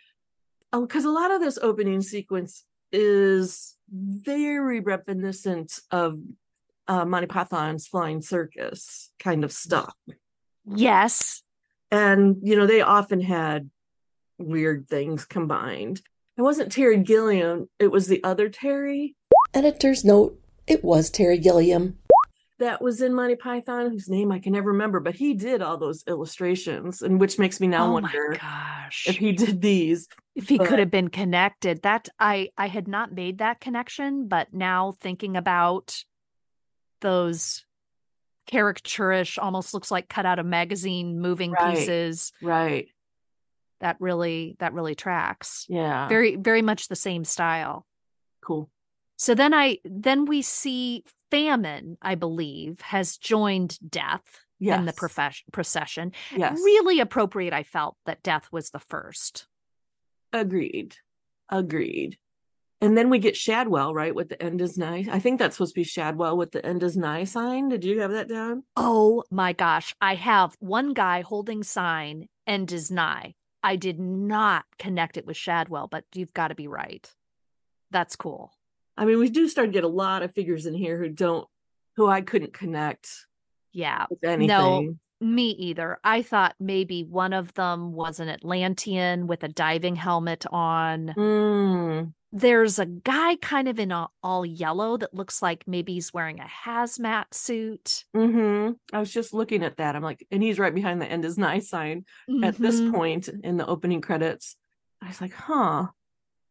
[0.72, 6.18] because a lot of this opening sequence is very reminiscent of
[6.88, 9.94] uh, Monty Python's Flying Circus kind of stuff.
[10.64, 11.42] Yes.
[11.90, 13.70] And, you know, they often had
[14.38, 16.00] weird things combined.
[16.38, 19.14] It wasn't Terry Gilliam, it was the other Terry
[19.54, 21.98] Editor's note it was Terry Gilliam.
[22.62, 25.76] That was in Monty Python, whose name I can never remember, but he did all
[25.76, 29.06] those illustrations, and which makes me now oh wonder gosh.
[29.08, 30.08] if he did these.
[30.34, 34.26] if he but- could have been connected that i i had not made that connection
[34.28, 36.04] but now thinking about
[37.02, 37.64] those
[38.50, 41.76] caricaturish almost looks like cut out of magazine moving Right.
[41.76, 42.88] pieces Right.
[43.80, 46.08] that really that really tracks Yeah.
[46.08, 47.86] very very much the same style
[48.44, 48.70] cool.
[49.16, 54.22] so then i then we see famine i believe has joined death
[54.58, 54.78] Yes.
[54.78, 56.56] in the profes- procession Yes.
[56.70, 59.46] really appropriate i felt that death was the first
[60.34, 60.96] Agreed.
[61.50, 62.16] Agreed.
[62.80, 64.14] And then we get Shadwell, right?
[64.14, 65.04] With the end is nigh.
[65.10, 67.68] I think that's supposed to be Shadwell with the end is nigh sign.
[67.68, 68.64] Did you have that down?
[68.74, 69.94] Oh my gosh.
[70.00, 73.34] I have one guy holding sign end is nigh.
[73.62, 77.06] I did not connect it with Shadwell, but you've got to be right.
[77.90, 78.52] That's cool.
[78.96, 81.46] I mean, we do start to get a lot of figures in here who don't,
[81.96, 83.08] who I couldn't connect
[83.72, 84.98] Yeah, with anything.
[85.20, 85.98] me either.
[86.04, 91.14] I thought maybe one of them was an Atlantean with a diving helmet on.
[91.16, 96.12] Mm, There's a guy kind of in a, all yellow that looks like maybe he's
[96.12, 98.04] wearing a hazmat suit.
[98.14, 99.96] hmm I was just looking at that.
[99.96, 102.04] I'm like, and he's right behind the end is nigh sign
[102.42, 102.92] at this Mhm.
[102.92, 104.56] point in the opening credits.
[105.00, 105.86] I was like, huh.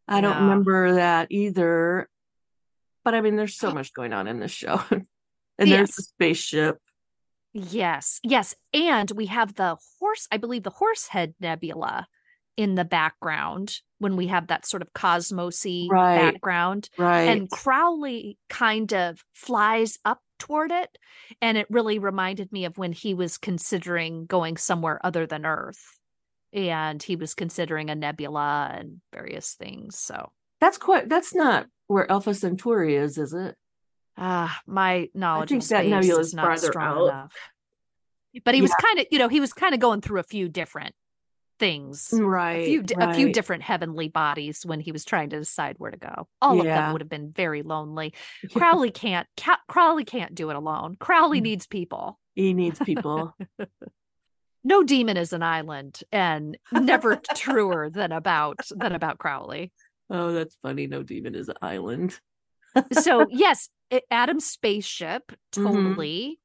[0.08, 2.10] I don't remember that either.
[3.04, 3.76] But I mean, there's so uh-huh.
[3.76, 4.82] much going on in this show.
[4.92, 5.06] and
[5.58, 5.96] there's Yes.
[5.96, 6.78] the spaceship.
[7.54, 8.56] Yes, yes.
[8.74, 12.08] And we have the horse, I believe the Horsehead Nebula
[12.58, 16.32] in the background when we have that sort of cosmosy Right.
[16.32, 16.90] background.
[16.98, 17.24] Right.
[17.24, 20.98] And Crowley kind of flies up toward it.
[21.42, 26.00] And it really reminded me of when he was considering going somewhere other than Earth.
[26.54, 29.98] And he was considering a nebula and various things.
[29.98, 33.56] So that's quite that's not where Alpha Centauri is, is it?
[34.18, 37.04] Ah, my knowledge think of that nebula is not strong out.
[37.08, 37.36] enough.
[38.46, 40.48] But he was kind of, you know, he was kind of going through a few
[40.48, 40.96] different
[41.60, 42.62] things, Right.
[42.62, 45.92] a few, di- a few different heavenly bodies when he was trying to decide where
[45.92, 46.28] to go.
[46.42, 48.14] All of them would have been very lonely.
[48.54, 50.96] Crowley can't, Ca- Crowley can't do it alone.
[51.00, 51.44] Crowley Mm.
[51.44, 52.18] needs people.
[52.36, 53.36] He needs people.
[54.64, 59.72] No demon is an island, and never truer than about than about Crowley.
[60.12, 60.86] Oh, that's funny.
[60.88, 62.20] No demon is an island.
[62.92, 65.64] so yes, it, Adam's spaceship Mhm.
[65.64, 66.40] totally.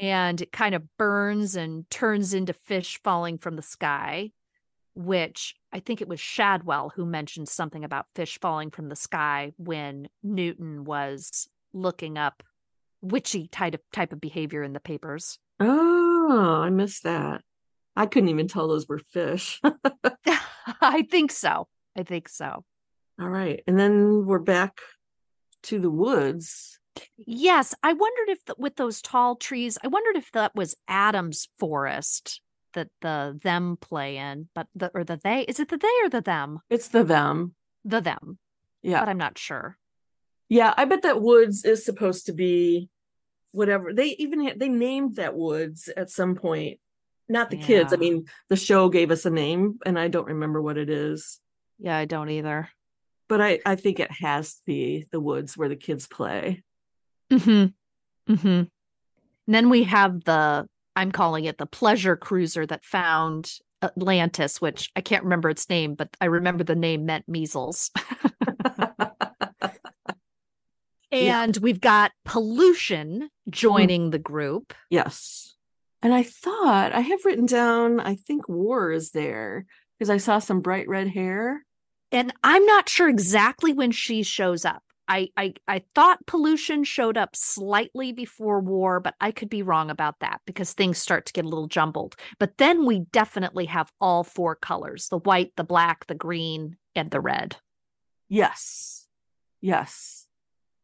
[0.00, 4.30] and it kind of burns and turns into fish falling from the sky,
[4.94, 9.52] which I think it was Shadwell who mentioned something about fish falling from the sky
[9.58, 12.42] when Newton was looking up
[13.02, 15.38] witchy type of type of behavior in the papers.
[15.60, 17.42] Oh, I missed that.
[17.94, 19.60] I couldn't even tell those were fish.
[20.80, 21.68] I think so.
[21.96, 22.64] I think so.
[23.20, 23.62] All right.
[23.66, 24.78] And then we're back
[25.64, 26.78] to the woods.
[27.16, 31.48] Yes, I wondered if the, with those tall trees, I wondered if that was Adam's
[31.58, 32.40] forest
[32.74, 36.08] that the them play in, but the or the they is it the they or
[36.08, 36.58] the them?
[36.70, 37.54] It's the them.
[37.84, 38.38] The them.
[38.82, 39.00] Yeah.
[39.00, 39.78] But I'm not sure.
[40.48, 42.90] Yeah, I bet that woods is supposed to be
[43.52, 43.94] whatever.
[43.94, 46.78] They even had, they named that woods at some point.
[47.28, 47.94] Not the kids.
[47.94, 51.40] I mean, the show gave us a name and I don't remember what it is.
[51.78, 52.68] Yeah, I don't either.
[53.28, 56.62] But I I think it has to be the woods where the kids play.
[57.30, 58.32] Mm-hmm.
[58.32, 58.46] Mm-hmm.
[58.46, 58.68] And
[59.46, 63.50] then we have the I'm calling it the pleasure cruiser that found
[63.82, 67.90] Atlantis, which I can't remember its name, but I remember the name meant measles.
[71.12, 71.42] Yeah.
[71.42, 74.72] and we've got pollution joining the group.
[74.88, 75.54] Yes.
[76.02, 79.66] And I thought I have written down, I think war is there
[79.98, 81.64] because I saw some bright red hair.
[82.12, 84.82] And I'm not sure exactly when she shows up.
[85.08, 89.90] I, I I thought pollution showed up slightly before war, but I could be wrong
[89.90, 92.14] about that because things start to get a little jumbled.
[92.38, 97.10] But then we definitely have all four colors: the white, the black, the green, and
[97.10, 97.56] the red.
[98.28, 99.06] Yes.
[99.60, 100.26] Yes.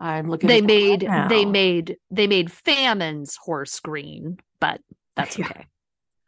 [0.01, 4.81] I'm looking They made right they made they made famine's horse green, but
[5.17, 5.47] that's Yeah.
[5.47, 5.67] okay.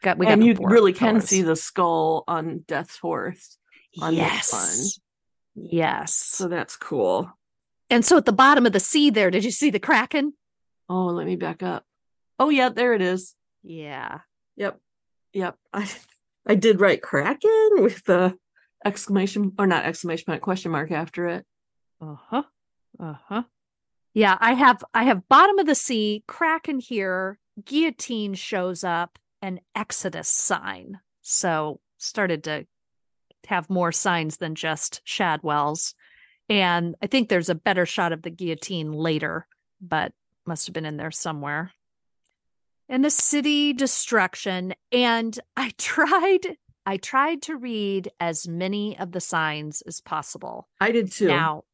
[0.03, 3.59] Got we got and you really can see the skull on Death's horse.
[4.01, 5.01] On this yes.
[5.55, 6.15] Yes.
[6.15, 7.31] So that's cool.
[7.89, 10.35] and so at the bottom of the sea there, did you see the kraken?
[10.89, 11.85] Oh, let me back up.
[12.39, 13.35] Oh yeah, there it is.
[13.63, 14.21] Yeah.
[14.57, 14.79] Yep.
[15.33, 15.57] Yep.
[15.73, 15.91] I
[16.47, 18.37] I did write Kraken with the
[18.85, 21.47] exclamation or not exclamation point question mark after it.
[22.01, 22.43] Uh-huh.
[22.99, 23.43] Uh-huh.
[24.15, 29.61] Yeah, I have I have bottom of the sea, kraken here, guillotine shows up, an
[29.75, 31.01] Exodus sign.
[31.21, 32.67] So started to
[33.47, 35.95] have more signs than just Shadwell's.
[36.49, 39.47] And I think there's a better shot of the guillotine later,
[39.81, 40.13] but
[40.47, 41.73] must have been in there somewhere.
[42.89, 44.75] And the city destruction.
[44.91, 50.69] And I tried, I tried to read as many of the signs as possible.
[50.81, 51.29] I did too.
[51.29, 51.65] Now,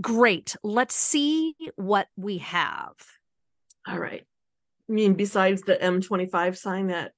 [0.00, 0.56] great.
[0.62, 2.94] Let's see what we have.
[3.86, 4.24] All right.
[4.88, 7.12] I mean, besides the M25 sign that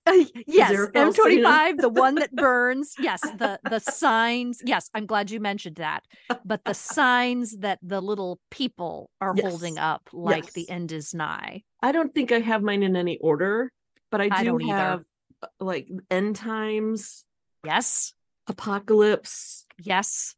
[0.46, 1.50] yes, false signal?
[1.52, 2.94] M25, the one that burns.
[2.98, 4.60] Yes, the the signs.
[4.64, 6.04] Yes, I'm glad you mentioned that.
[6.44, 9.44] But the signs that the little people are Yes.
[9.44, 10.52] holding up, like Yes.
[10.52, 11.64] the end is nigh.
[11.82, 13.72] I don't think I have mine in any order,
[14.12, 14.72] but I do I don't either.
[14.76, 15.04] have
[15.42, 17.24] uh, like end times,
[17.64, 18.14] Yes,
[18.46, 20.36] apocalypse, yes,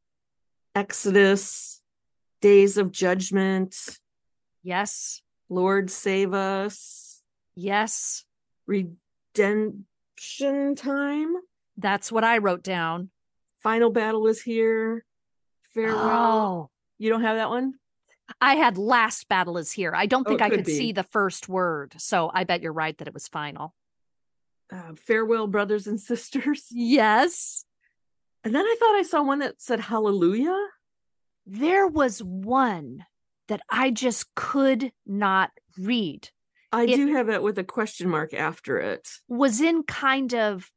[0.74, 1.82] Exodus,
[2.40, 3.76] days of judgment,
[4.62, 7.07] yes, Lord save us,
[7.58, 8.24] yes.
[8.66, 9.84] redemption
[10.76, 11.34] time,
[11.76, 13.10] That's what I wrote down.
[13.62, 15.04] final battle is here,
[15.74, 16.68] farewell.
[16.68, 17.74] Oh, You don't have that one?
[18.40, 19.92] I had last battle is here.
[19.94, 21.94] I don't Oh, think it I could could see the first word.
[21.98, 23.74] So I bet you're right that it was final.
[24.70, 26.66] Uh, farewell, brothers and sisters.
[26.70, 27.64] Yes.
[28.44, 30.56] And then I thought I saw one that said hallelujah.
[31.46, 33.06] There was one
[33.48, 36.28] that I just could not read.
[36.72, 39.08] I It- do have it with a question mark after it.
[39.28, 40.70] Was in kind of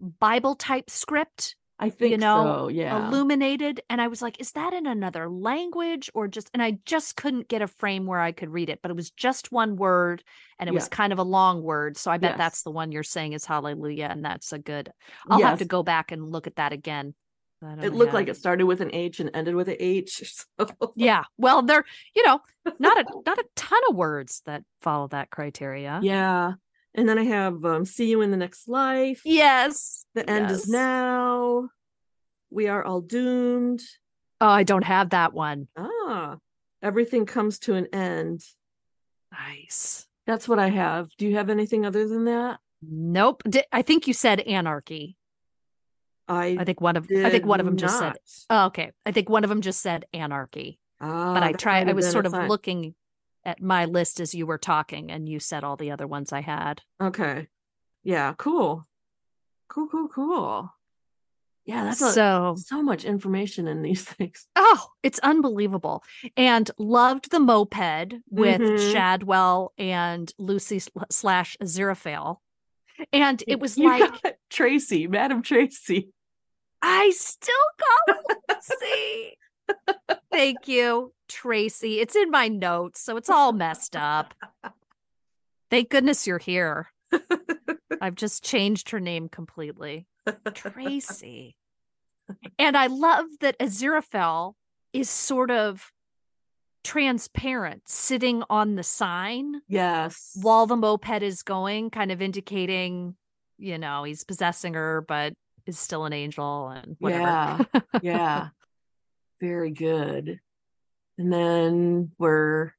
[0.00, 2.68] Bible type script, I think you know, so.
[2.68, 3.08] Yeah.
[3.08, 3.80] illuminated.
[3.90, 7.48] And I was like, is that in another language or just, and I just couldn't
[7.48, 10.22] get a frame where I could read it, but it was just one word
[10.58, 11.96] and it was kind of a long word.
[11.96, 12.38] So I bet Yes.
[12.38, 14.08] that's the one you're saying is hallelujah.
[14.10, 14.92] And that's a good,
[15.28, 17.14] I'll have to go back and look at that again.
[17.82, 20.44] It looked like it started with an H and ended with an H.
[20.58, 21.24] So Yeah.
[21.38, 22.40] Well, there, you know,
[22.78, 26.00] not a not a ton of words that follow that criteria.
[26.02, 26.52] yeah.
[26.96, 29.20] And then I have um, see you in the next life.
[29.24, 30.06] Yes.
[30.14, 31.68] The end is now.
[32.50, 33.82] We are all doomed.
[34.40, 35.66] Oh, I don't have that one.
[35.76, 36.36] Ah,
[36.82, 38.44] everything comes to an end.
[39.32, 40.06] Nice.
[40.26, 41.08] That's what I have.
[41.18, 42.60] Do you have anything other than that?
[42.80, 43.42] Nope.
[43.72, 45.16] I think you said anarchy.
[46.28, 48.14] I, I think one of I think one of them just said.
[48.50, 48.92] Oh, okay.
[49.04, 50.78] I think one of them just said anarchy.
[51.00, 51.88] Ah, But I tried.
[51.88, 52.48] I was sort of sign.
[52.48, 52.94] looking
[53.44, 56.40] at my list as you were talking, and you said all the other ones I
[56.40, 56.80] had.
[57.02, 57.48] Okay.
[58.02, 58.86] Yeah, cool.
[59.68, 60.70] Cool, cool, cool.
[61.66, 64.46] Yeah, that's a, so so much information in these things.
[64.56, 66.04] oh, it's unbelievable.
[66.36, 68.92] And loved the moped with Mhm.
[68.92, 72.36] Shadwell and Lucy slash Aziraphale.
[73.12, 74.12] And it was like
[74.50, 76.10] Tracy, Madam Tracy.
[76.86, 77.54] I still
[78.06, 79.38] call Lucy.
[80.30, 82.00] Thank you, Tracy.
[82.00, 84.34] It's in my notes, so it's all messed up.
[85.70, 86.92] Thank goodness you're here.
[88.00, 90.06] I've just changed her name completely.
[90.52, 91.56] Tracy.
[92.58, 94.52] And I love that Aziraphale
[94.92, 95.90] is sort of
[96.82, 100.36] transparent, sitting on the sign Yes.
[100.42, 103.16] while the moped is going, kind of indicating,
[103.56, 105.32] you know, he's possessing her, but
[105.66, 107.66] is still an angel and whatever.
[107.72, 108.00] Yeah.
[108.02, 108.48] yeah.
[109.40, 110.40] Very good.
[111.18, 112.72] And then we're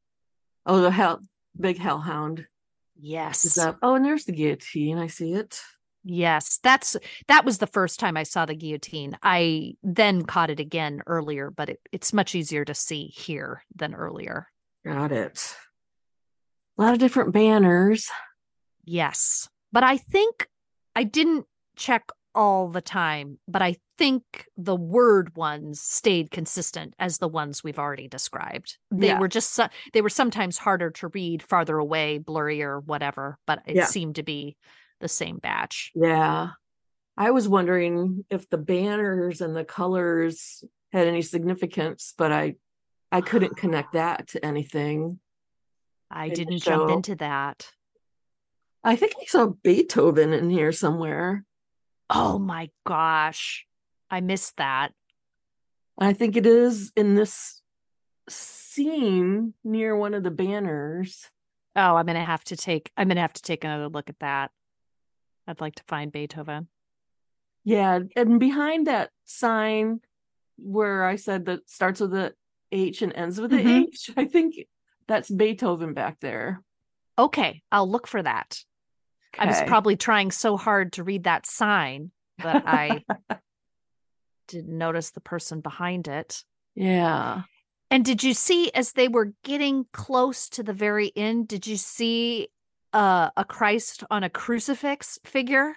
[0.65, 1.21] oh the hell
[1.59, 2.45] big hellhound is
[2.97, 3.57] Yes.
[3.57, 3.77] up.
[3.81, 4.97] Oh, and there's the guillotine.
[4.97, 5.61] I see it.
[6.03, 6.59] Yes.
[6.63, 6.95] That's
[7.27, 9.17] that was the first time I saw the guillotine.
[9.23, 13.93] I then caught it again earlier, but it, it's much easier to see here than
[13.95, 14.47] earlier.
[14.85, 15.55] Got it.
[16.77, 18.09] A lot of different banners.
[18.83, 19.49] Yes.
[19.71, 20.47] But I think
[20.95, 22.03] I didn't check
[22.35, 27.79] all the time, but I think the word ones stayed consistent as the ones we've
[27.79, 28.77] already described.
[28.91, 29.19] They Yeah.
[29.19, 29.59] were just
[29.93, 33.85] they were sometimes harder to read, farther away, blurrier, whatever, but it Yeah.
[33.85, 34.57] seemed to be
[34.99, 35.91] the same batch.
[35.95, 36.49] Yeah.
[37.17, 42.55] I was wondering if the banners and the colors had any significance, but I
[43.11, 45.19] I couldn't connect that to anything.
[46.11, 47.71] I didn't jump into that.
[48.83, 51.43] I think I saw Beethoven in here somewhere.
[52.09, 53.65] Oh my gosh.
[54.09, 54.93] I missed that.
[55.97, 57.61] I think it is in this
[58.29, 61.29] scene near one of the banners.
[61.75, 64.51] Oh, I'm gonna have to take I'm gonna have to take another look at that.
[65.47, 66.67] I'd like to find Beethoven.
[67.63, 70.01] Yeah, and behind that sign
[70.57, 72.33] where I said that starts with a
[72.71, 73.87] H and ends with a Mhm.
[73.87, 74.55] H, I think
[75.07, 76.61] that's Beethoven back there.
[77.17, 78.63] Okay, I'll look for that.
[79.37, 83.03] I was probably trying so hard to read that sign that I
[84.47, 86.43] didn't notice the person behind it.
[86.75, 87.43] yeah.
[87.91, 91.77] And did you see as they were getting close to the very end, did you
[91.77, 92.49] see
[92.93, 95.75] uh, a Christ on a crucifix figure?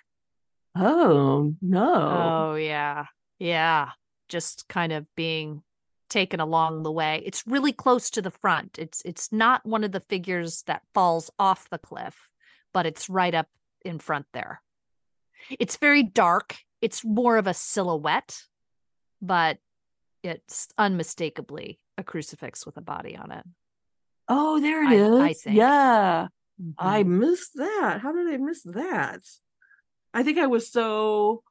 [0.75, 2.51] Oh no.
[2.53, 3.07] Oh, yeah.
[3.39, 3.91] Yeah.
[4.29, 5.63] Just kind of being
[6.09, 7.23] taken along the way.
[7.25, 8.79] It's really close to the front.
[8.79, 12.29] It's it's not one of the figures that falls off the cliff,
[12.73, 13.49] but it's right up
[13.85, 14.61] in front there.
[15.59, 16.57] It's very dark.
[16.81, 18.43] It's more of a silhouette,
[19.23, 19.59] but
[20.23, 23.45] it's unmistakably a crucifix with a body on it.
[24.29, 25.21] Oh, there it I- is.
[25.21, 25.57] I think.
[25.57, 26.29] Yeah.
[26.77, 27.07] I Mhm.
[27.21, 28.01] missed that.
[28.03, 29.21] How did I miss that?
[30.13, 31.45] I think I was so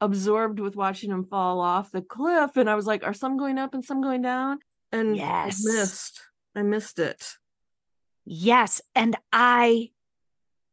[0.00, 3.58] absorbed with watching him fall off the cliff and I was like, are some going
[3.58, 4.60] up and some going down?
[4.90, 5.62] And Yes.
[5.66, 6.20] I missed.
[6.56, 7.36] I missed it.
[8.24, 8.80] Yes.
[8.94, 9.90] And I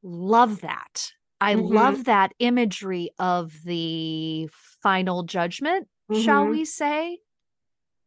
[0.04, 1.12] love that.
[1.40, 1.74] I Mhm.
[1.74, 4.50] love that imagery of the
[4.82, 6.52] final judgment, shall Mhm.
[6.52, 7.20] we say?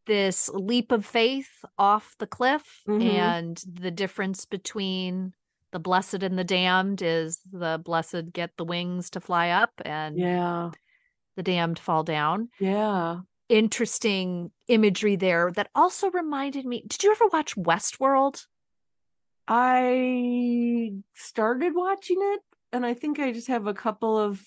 [0.06, 3.02] This leap of faith off the cliff, Mhm.
[3.02, 5.34] and the difference between
[5.72, 10.18] the blessed and the damned is the blessed get the wings to fly up and
[10.18, 10.72] Yeah.
[11.36, 12.48] the damned fall down.
[12.58, 13.20] Yeah.
[13.48, 16.82] Interesting imagery there that also reminded me.
[16.86, 18.46] Did you ever watch Westworld?
[19.52, 22.40] I started watching it
[22.72, 24.40] and I think I just have a couple of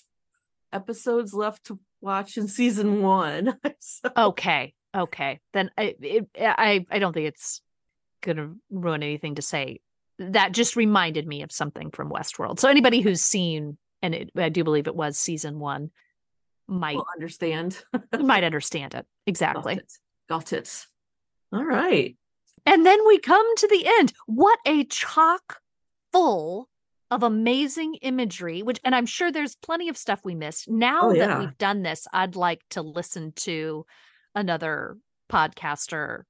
[0.72, 3.58] episodes left to watch in season one.
[3.80, 5.40] So- Okay, okay.
[5.52, 7.60] Then I it, I I don't think it's
[8.22, 9.80] gonna ruin anything to say.
[10.18, 12.58] That just reminded me of something from Westworld.
[12.58, 15.90] So anybody who's seen, and it, I do believe it was season one,
[16.66, 17.84] might will understand.
[18.18, 19.74] might understand it Got exactly.
[19.74, 19.92] it.
[20.30, 20.86] Got it.
[21.52, 22.16] All right.
[22.66, 24.12] And then we come to the end.
[24.26, 25.58] What a chock
[26.12, 26.68] full
[27.10, 30.68] of amazing imagery, which, and I'm sure there's plenty of stuff we missed.
[30.68, 33.84] Now Oh, that we've done this, I'd like to listen to
[34.34, 34.96] another
[35.30, 36.22] podcaster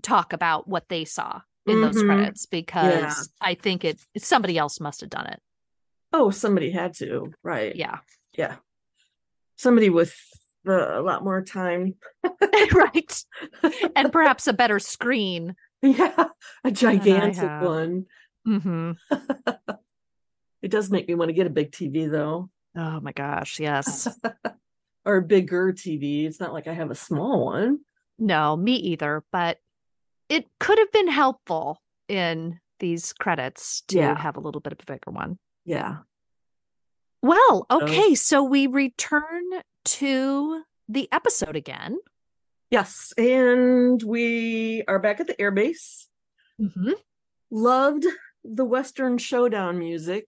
[0.00, 2.06] talk about what they saw in those Mhm.
[2.06, 5.40] credits because I think it somebody else must have done it.
[6.12, 7.32] Oh, somebody had to.
[7.42, 7.74] Right.
[7.76, 7.98] Yeah.
[8.36, 8.56] Yeah.
[9.56, 10.14] Somebody with
[10.66, 11.96] uh, a lot more time.
[12.72, 13.24] right.
[13.96, 15.54] And perhaps a better screen.
[15.98, 16.26] Yeah.
[16.64, 18.06] A gigantic one.
[18.44, 18.92] hmm
[20.62, 23.58] It does make me want to get a big TV though, Oh my gosh.
[23.58, 24.06] Yes.
[25.04, 26.24] or a bigger TV.
[26.26, 27.80] It's not like I have a small one.
[28.18, 29.58] No, me either, but
[30.28, 34.16] it could have been helpful in these credits to Yeah.
[34.16, 35.38] have a little bit of a bigger one.
[35.64, 35.98] Yeah.
[37.22, 39.44] Well, So- okay, so we return
[39.84, 41.98] to the episode again.
[42.72, 46.06] Yes, and we are back at the airbase.
[46.58, 46.92] Mm-hmm.
[47.50, 48.06] Loved
[48.44, 50.26] the Western Showdown music.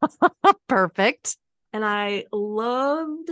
[0.68, 1.36] Perfect.
[1.72, 3.30] And I loved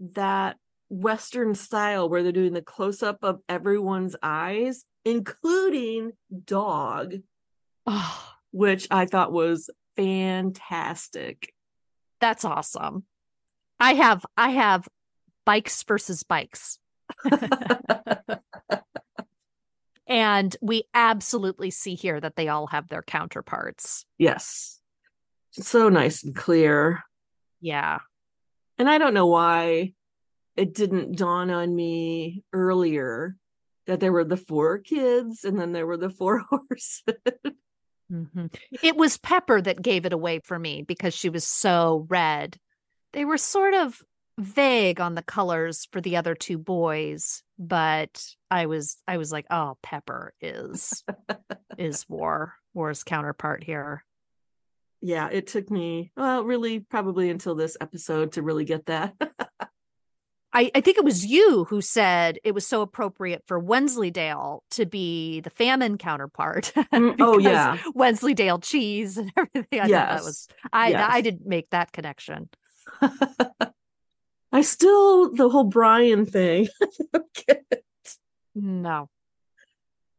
[0.00, 0.58] that
[0.90, 6.12] Western style where they're doing the close up of everyone's eyes, including
[6.44, 7.14] dog,
[7.86, 11.54] Oh, which I thought was fantastic.
[12.20, 13.04] that's awesome.
[13.80, 14.86] I have I have
[15.46, 16.78] bikes versus bikes.
[20.10, 24.06] And we absolutely see here that they all have their counterparts.
[24.16, 24.80] yes.
[25.52, 27.02] So nice and clear.
[27.60, 27.98] Yeah.
[28.78, 29.92] And I don't know why
[30.56, 33.36] it didn't dawn on me earlier
[33.86, 37.16] that there were the four kids and then there were the four horses.
[38.12, 38.54] Mhm.
[38.82, 42.56] It was Pepper that gave it away for me because she was so red.
[43.12, 44.00] They were sort of
[44.38, 49.46] vague on the colors for the other two boys, but I was I was like,
[49.50, 51.04] oh, Pepper is
[51.76, 54.04] is War War's counterpart here.
[55.00, 59.14] yeah, it took me, well, really probably until this episode to really get that.
[60.50, 64.86] I, I think it was you who said it was so appropriate for Wensleydale to
[64.86, 66.72] be the famine counterpart.
[66.92, 67.76] Mm, oh, yeah.
[67.94, 69.78] Wensleydale cheese and everything.
[69.80, 70.18] I thought Yes.
[70.20, 71.10] that was I Yes.
[71.12, 72.48] I didn't make that connection.
[74.52, 76.68] I still, the whole Brian thing.
[78.54, 79.08] No.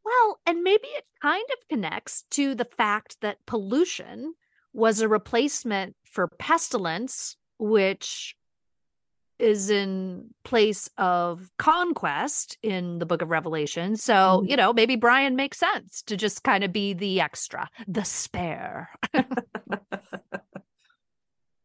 [0.05, 4.33] Well, and maybe it kind of connects to the fact that pollution
[4.71, 8.37] was a replacement for pestilence, which
[9.39, 13.97] is in place of conquest in the book of Revelation.
[13.97, 14.13] So,
[14.43, 14.49] Mhm.
[14.49, 18.89] you know, maybe Brian makes sense to just kind of be the extra, the spare.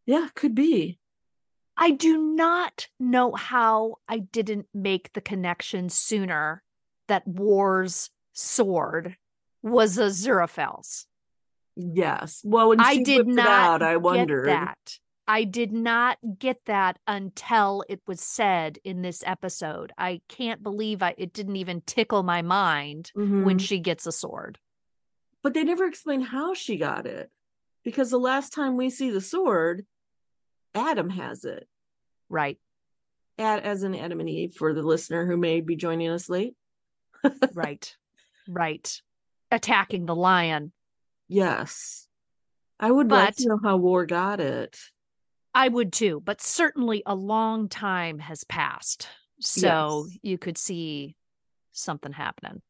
[0.07, 0.99] yeah, could be.
[1.77, 6.63] I do not know how I didn't make the connection sooner
[7.09, 9.17] that War's sword
[9.63, 11.07] was Aziraphale's.
[11.77, 12.41] Yes.
[12.45, 14.47] Well, when I did not out, I get wondered.
[14.47, 14.99] that.
[15.27, 19.91] I did not get that until it was said in this episode.
[19.99, 23.61] I can't believe I it didn't even tickle my mind when Mhm.
[23.61, 24.59] she gets a sword.
[25.43, 27.31] But they never explain how she got it.
[27.83, 29.87] Because the last time we see the sword,
[30.75, 31.69] Adam has it.
[32.29, 32.59] Right.
[33.39, 36.55] Ad, as in Adam and Eve for the listener who may be joining us late.
[37.55, 37.97] Right.
[38.49, 39.01] right.
[39.51, 40.73] Attacking the lion.
[41.29, 42.07] Yes.
[42.79, 44.79] I would like But- to know how War got it.
[45.57, 49.09] I would too, but certainly a long time has passed.
[49.41, 50.19] So Yes.
[50.23, 51.17] you could see
[51.73, 52.61] something happening.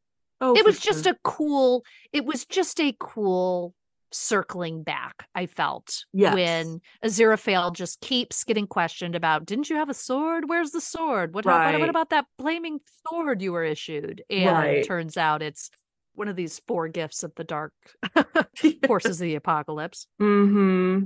[0.40, 1.82] Oh, it was just a cool,
[2.12, 3.74] it was just a cool
[4.14, 6.04] circling back, I felt.
[6.12, 6.34] Yes.
[6.34, 10.48] When Aziraphale just keeps getting questioned about, didn't you have a sword?
[10.48, 11.34] Where's the sword?
[11.34, 11.78] What, Right.
[11.80, 14.22] what about that flaming sword you were issued?
[14.30, 14.78] And Right.
[14.78, 15.70] it turns out it's
[16.14, 17.72] one of these four gifts of the dark
[18.86, 20.06] forces of the apocalypse.
[20.18, 21.04] hmm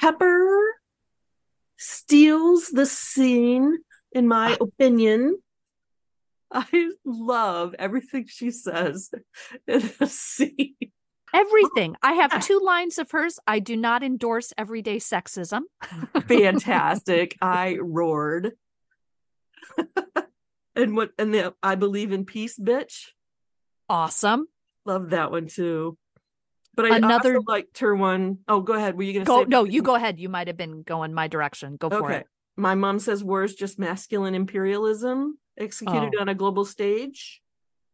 [0.00, 0.60] Pepper
[1.76, 3.78] steals the scene,
[4.12, 5.38] in my opinion.
[6.50, 9.10] I love everything she says
[9.66, 10.76] in the scene.
[11.34, 11.96] Everything.
[12.02, 13.38] I have two lines of hers.
[13.46, 15.62] I do not endorse everyday sexism.
[16.28, 17.36] Fantastic.
[17.42, 18.52] I roared.
[20.76, 23.08] and what and the I believe in peace, bitch.
[23.88, 24.46] Awesome.
[24.84, 25.96] Love that one too.
[26.74, 28.38] But I Another- also liked her one.
[28.48, 28.96] Oh, go ahead.
[28.96, 30.18] Were you gonna Go say no, you go ahead.
[30.20, 31.76] You might have been going my direction.
[31.76, 32.26] Go for it.
[32.56, 36.20] My mom says war is just masculine imperialism executed Oh.
[36.20, 37.40] on a global stage.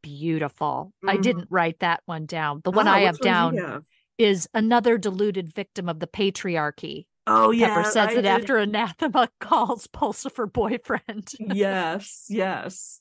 [0.03, 0.93] Beautiful.
[1.07, 1.23] I Mhm.
[1.23, 2.61] didn't write that one down.
[2.65, 3.85] The one Ah, I have one down have?
[4.19, 7.07] is another deluded victim of the patriarchy.
[7.27, 7.69] Oh yeah.
[7.77, 11.33] Pepper says I it did- after Anathema calls Pulsifer boyfriend.
[11.39, 13.01] yes, yes.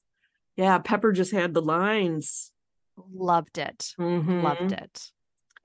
[0.56, 2.52] Yeah, Pepper just had the lines.
[2.98, 3.96] Loved it.
[3.98, 4.44] Mhm.
[4.44, 5.12] Loved it.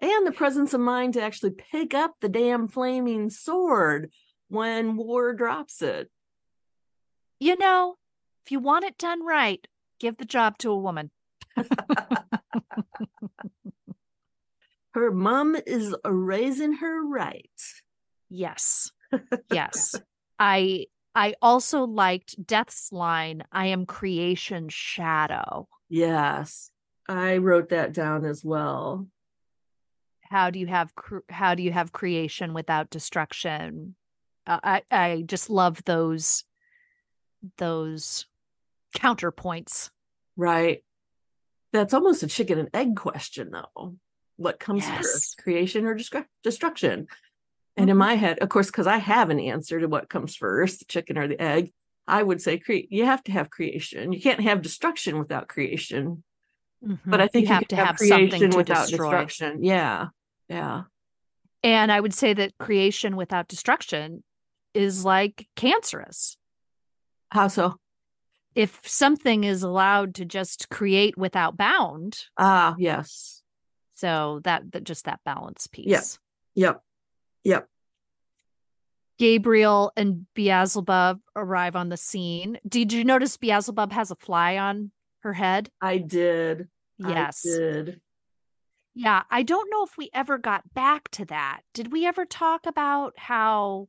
[0.01, 4.11] And the presence of mind to actually pick up the damn flaming sword
[4.49, 6.11] when War drops it.
[7.41, 7.99] You know,
[8.45, 9.66] if you want it done right,
[9.99, 11.11] give the job to a woman.
[14.96, 17.50] Her mom is raising her right.
[18.30, 18.90] Yes.
[19.52, 19.94] Yes.
[20.38, 25.68] I I also liked Death's line, I am creation shadow.
[25.88, 26.70] Yes.
[27.09, 29.07] I wrote that down as well.
[30.22, 33.96] How do you have cr- how do you have creation without destruction?
[34.46, 36.44] Uh, I I just love those
[37.59, 38.26] those
[38.96, 39.90] counterpoints.
[40.36, 40.82] Right.
[41.76, 43.96] That's almost a chicken and egg question, though.
[44.36, 44.96] What comes Yes.
[44.96, 47.06] first, creation or destru- destruction?
[47.76, 48.00] And in Mhm.
[48.00, 51.18] my head, of course, because I have an answer to what comes first, the chicken
[51.18, 51.74] or the egg,
[52.06, 52.90] I would say create.
[52.90, 54.12] You have to have creation.
[54.12, 56.24] You can't have destruction without creation.
[57.04, 59.10] But I think you you, have to have, have something creation without destroy.
[59.10, 59.62] destruction.
[59.62, 60.08] Yeah,
[60.48, 60.84] yeah.
[61.62, 64.24] And I would say that creation without destruction
[64.72, 66.38] is like cancerous.
[67.30, 67.76] How so?
[68.57, 73.42] If something is allowed to just create without bound, Ah, yes.
[73.92, 75.86] so that, that just that balance piece.
[75.86, 76.18] Yes.
[76.54, 76.80] Yep.
[77.44, 77.68] Yep.
[79.18, 82.59] Gabriel and Beelzebub arrive on the scene.
[82.68, 84.90] Did you notice Beelzebub has a fly on
[85.20, 85.70] her head?
[85.80, 86.68] I did.
[86.98, 87.44] Yes.
[87.46, 88.00] I did.
[88.94, 91.61] Yeah, I don't know if we ever got back to that.
[91.74, 93.88] Did we ever talk about how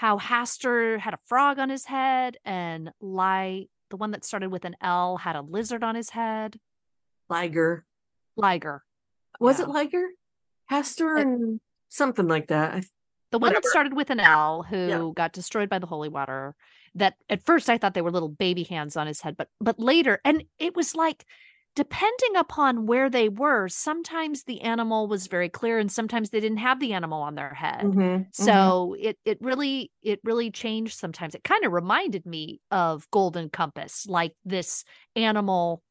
[0.00, 4.64] how Hastur had a frog on his head and Ly, the one that started with
[4.64, 6.58] an L, had a lizard on his head?
[7.30, 7.82] Ligur.
[8.34, 8.80] Ligur.
[9.40, 9.66] Was Yeah.
[9.66, 10.06] it Ligur?
[10.70, 12.82] Hastur It- and something like that.
[13.30, 15.10] The one that started with an L, who Yeah.
[15.14, 16.56] got destroyed by the holy water.
[16.94, 19.78] That at first I thought they were little baby hands on his head, but but
[19.78, 21.26] later, and it was like
[21.74, 26.58] depending upon where they were, sometimes the animal was very clear, and sometimes they didn't
[26.58, 27.82] have the animal on their head.
[27.82, 28.26] Mhm, mhm.
[28.32, 31.34] So it it really it really changed sometimes.
[31.34, 34.84] It kind of reminded me of Golden Compass, like this
[35.16, 35.82] animal.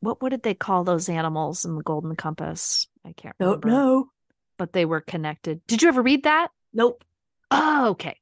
[0.00, 2.86] What what did they call those animals in the Golden Compass?
[3.04, 3.68] I can't don't remember.
[3.68, 4.08] know.
[4.56, 5.66] But they were connected.
[5.66, 6.48] Did you ever read that?
[6.72, 7.02] Nope.
[7.50, 8.16] Oh, okay.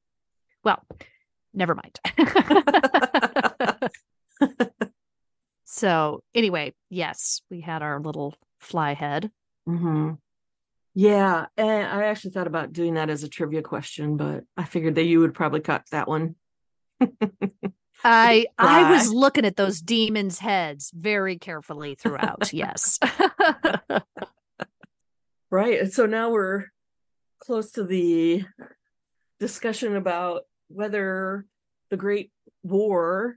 [0.65, 0.83] Well,
[1.53, 2.01] never mind.
[5.73, 9.31] so anyway, yes, we had our little fly head.
[9.67, 10.13] hmm
[10.95, 14.97] Yeah, and I actually thought about doing that as a trivia question, but I figured
[14.97, 16.37] that you would probably cut that one.
[18.05, 22.53] I I was looking at those demons' heads very carefully throughout.
[22.53, 22.99] yes.
[25.51, 25.81] Right.
[25.81, 26.65] And so now we're
[27.39, 28.43] close to the
[29.39, 31.45] discussion about whether
[31.91, 33.37] the Great War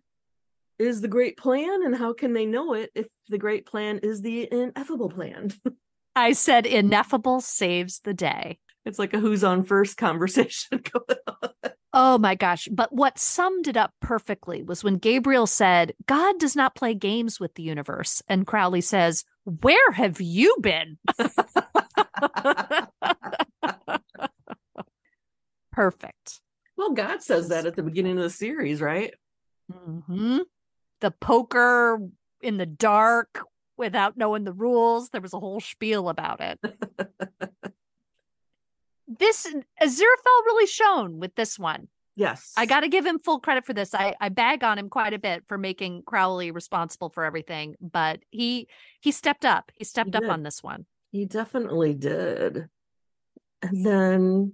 [0.77, 4.21] is the great plan and how can they know it if the great plan is
[4.21, 5.51] the ineffable plan.
[6.15, 8.59] I said ineffable saves the day.
[8.85, 11.49] It's like a who's on first conversation going on.
[11.97, 12.67] Oh my gosh.
[12.71, 17.39] But what summed it up perfectly was when Gabriel said, God does not play games
[17.39, 18.21] with the universe.
[18.27, 20.97] And Crowley says, Where have you been?
[25.71, 26.41] Perfect.
[26.77, 29.13] Well, God says that at the beginning of the series, right?
[29.71, 30.39] hmm
[31.01, 31.99] The poker
[32.41, 33.41] in the dark
[33.77, 35.09] without knowing the rules.
[35.09, 36.59] There was a whole spiel about it.
[39.07, 39.45] this
[39.81, 41.87] Aziraphale really shone with this one.
[42.15, 42.53] Yes.
[42.55, 43.93] I got to give him full credit for this.
[43.93, 48.21] I, I bag on him quite a bit for making Crowley responsible for everything, but
[48.29, 48.69] he
[49.01, 49.71] he stepped up.
[49.75, 50.29] He stepped up did.
[50.29, 50.85] on this one.
[51.11, 52.69] He definitely did.
[53.61, 54.53] And then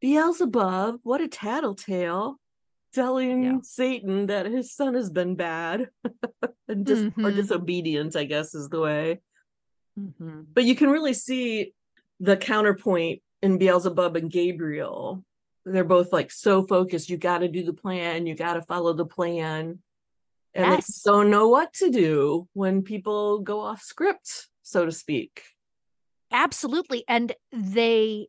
[0.00, 2.38] Beelzebub, what a tattletale,
[2.92, 3.58] telling Yeah.
[3.62, 5.88] Satan that his son has been bad
[6.68, 7.34] and dis- or Mhm.
[7.36, 9.20] disobedient, I guess is the way.
[9.98, 10.46] Mhm.
[10.52, 11.74] But you can really see
[12.20, 15.24] the counterpoint in Beelzebub and Gabriel.
[15.64, 17.08] They're both like so focused.
[17.10, 18.26] You got to do the plan.
[18.26, 19.82] You got to follow the plan.
[20.54, 20.86] And they Yes.
[20.86, 25.42] just don't know what to do when people go off script, so to speak.
[26.30, 27.04] Absolutely.
[27.08, 28.28] And they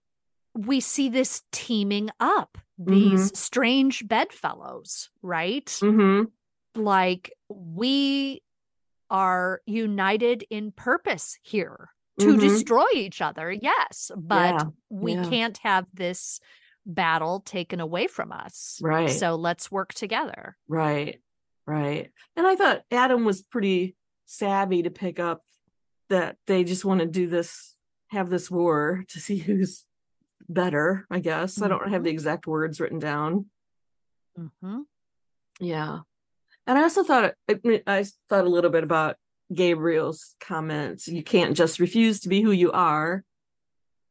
[0.56, 5.66] we see this teaming up, these strange bedfellows, right?
[5.66, 6.82] Mm-hmm.
[6.82, 8.42] Like we
[9.10, 12.40] are united in purpose here to Mhm.
[12.40, 13.52] destroy each other.
[13.52, 15.30] Yes, but Yeah, we yeah.
[15.30, 16.40] can't have this
[16.86, 18.80] battle taken away from us.
[18.82, 19.10] Right.
[19.10, 20.58] So let's work together.
[20.68, 21.22] Right.
[21.66, 22.12] Right.
[22.36, 23.96] And I thought Adam was pretty
[24.26, 25.44] savvy to pick up
[26.10, 27.76] that they just want to do this,
[28.08, 29.86] have this war to see who's
[30.50, 31.62] better, I guess.
[31.62, 32.06] I don't have Mhm.
[32.06, 33.50] the exact words written down.
[34.36, 34.82] hmm
[35.60, 36.00] Yeah.
[36.66, 39.18] And I also thought I, mean, I thought a little bit about
[39.54, 41.08] Gabriel's comments.
[41.08, 43.24] You can't just refuse to be who you are.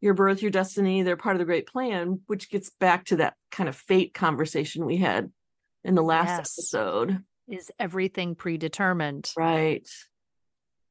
[0.00, 3.34] Your birth, your destiny, they're part of the great plan, which gets back to that
[3.50, 5.32] kind of fate conversation we had
[5.84, 6.58] in the last Yes.
[6.58, 7.24] episode.
[7.48, 9.32] Is everything predetermined?
[9.36, 9.88] Right.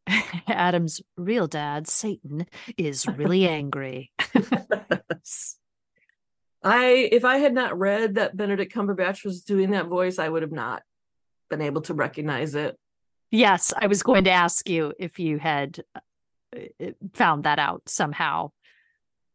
[0.47, 2.45] Adam's real dad, Satan,
[2.77, 4.11] is really angry.
[6.63, 10.43] I if I had not read that Benedict Cumberbatch was doing that voice, I would
[10.43, 10.83] have not
[11.49, 12.77] been able to recognize it.
[13.31, 18.51] Yes, I was going to ask you if you had uh, found that out somehow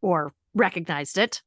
[0.02, 1.42] or recognized it.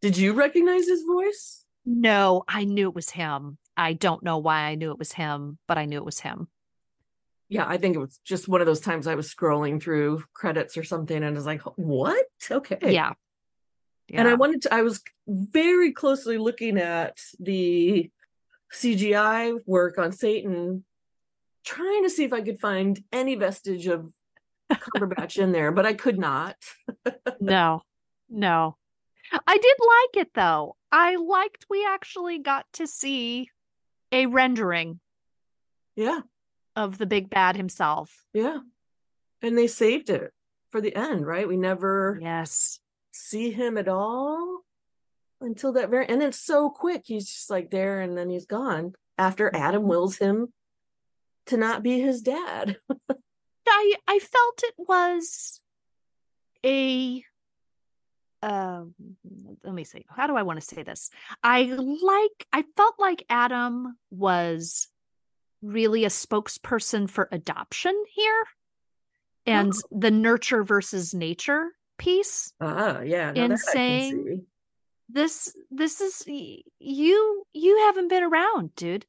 [0.00, 1.64] Did you recognize his voice?
[1.84, 3.58] No, I knew it was him.
[3.76, 6.48] I don't know why I knew it was him, but I knew it was him.
[7.48, 10.76] Yeah, I think it was just one of those times I was scrolling through credits
[10.76, 12.26] or something and I was like, "What?
[12.50, 13.12] Okay." Yeah.
[14.12, 18.10] And I wanted to I was very closely looking at the
[18.72, 20.84] CGI work on Satan,
[21.64, 24.12] trying to see if I could find any vestige of
[24.72, 26.56] Cumberbatch in there, but I could not.
[27.40, 27.82] no,
[28.28, 28.76] no.
[29.46, 30.76] I did like it though.
[30.92, 33.50] I liked we actually got to see
[34.12, 35.00] a rendering.
[35.96, 36.20] Yeah.
[36.76, 38.24] Of the big bad himself.
[38.32, 38.58] Yeah.
[39.42, 40.32] And they saved it
[40.70, 41.48] for the end, right?
[41.48, 42.78] We never yes
[43.12, 44.60] see him at all
[45.40, 47.02] until that very and it's so quick.
[47.06, 49.90] He's just like there and then he's gone after Adam mm-hmm.
[49.90, 50.52] wills him
[51.46, 52.76] to not be his dad.
[53.68, 55.60] I I felt it was
[56.64, 57.24] a
[58.42, 58.94] um
[59.64, 61.10] let me see how do i want to say this
[61.42, 64.88] i like i felt like adam was
[65.62, 68.44] really a spokesperson for adoption here
[69.46, 69.98] and oh.
[69.98, 74.44] the nurture versus nature piece ah yeah in saying
[75.08, 76.22] this this is
[76.78, 79.06] you you haven't been around dude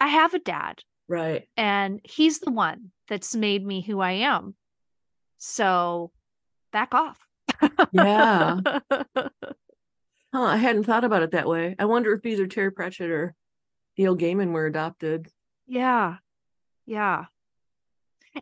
[0.00, 4.54] i have a dad right and he's the one that's made me who i am
[5.38, 6.12] so
[6.70, 7.18] back off
[7.92, 8.60] yeah.
[8.90, 9.28] huh,
[10.34, 11.74] I hadn't thought about it that way.
[11.78, 13.34] I wonder if either Terry Pratchett or
[13.96, 15.28] Neil Gaiman were adopted.
[15.72, 16.16] Yeah.
[16.84, 17.24] Yeah.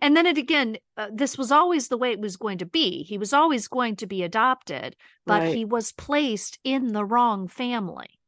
[0.00, 3.02] And then it again, uh, this was always the way it was going to be.
[3.04, 5.54] He was always going to be adopted, but right.
[5.54, 8.18] he was placed in the wrong family.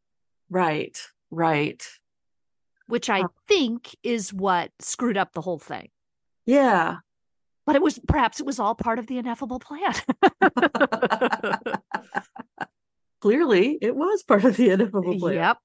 [0.51, 0.99] Right.
[1.31, 1.85] Right.
[2.87, 5.89] Which I think is what screwed up the whole thing.
[6.47, 6.99] Yeah
[7.65, 9.95] but it was perhaps it was all part of the ineffable plan.
[13.21, 15.35] Clearly, it was part of the ineffable plan.
[15.35, 15.59] Yep.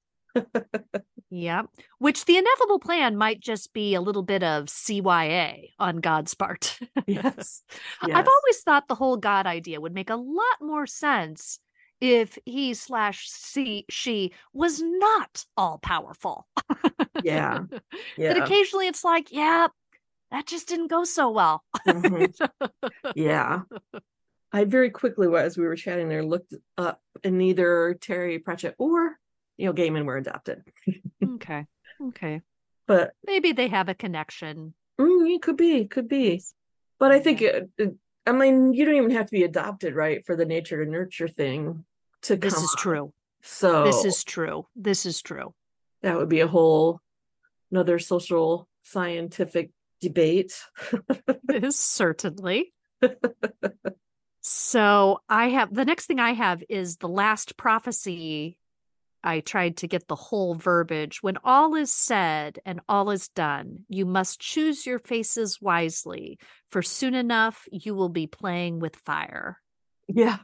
[1.29, 1.67] Yep.
[1.99, 6.77] Which the ineffable plan might just be a little bit of CYA on God's part.
[7.05, 7.05] yes.
[7.07, 7.63] yes.
[8.01, 11.59] I've always thought the whole God idea would make a lot more sense
[11.99, 16.47] if he slash she, she was not all powerful.
[17.23, 17.61] yeah.
[18.17, 18.33] yeah.
[18.33, 19.67] That occasionally it's like, yeah,
[20.31, 21.63] that just didn't go so well.
[21.87, 22.67] mm-hmm.
[23.15, 23.61] Yeah.
[24.51, 29.17] I very quickly, as we were chatting there, looked up and neither Terry Pratchett or
[29.57, 30.63] Neil Gaiman were adopted.
[31.23, 31.65] okay.
[32.01, 32.41] Okay.
[32.85, 34.73] But maybe they have a connection.
[34.99, 36.41] Mm, it could be, could be.
[36.99, 37.95] But I think, it, it,
[38.25, 41.27] I mean, you don't even have to be adopted, right, for the nature to nurture
[41.27, 41.85] thing
[42.23, 42.49] to come.
[42.49, 43.13] This is true.
[43.41, 44.67] So this is true.
[44.75, 45.53] This is true.
[46.01, 47.01] That would be a whole
[47.71, 50.61] another social scientific debate.
[51.49, 52.73] is certainly.
[54.41, 58.57] so I have the next thing I have is the last prophecy.
[59.27, 61.21] I tried to get the whole verbiage.
[61.21, 66.39] When all is said and all is done, you must choose your faces wisely,
[66.71, 69.59] for soon enough you will be playing with fire.
[70.07, 70.37] Yeah.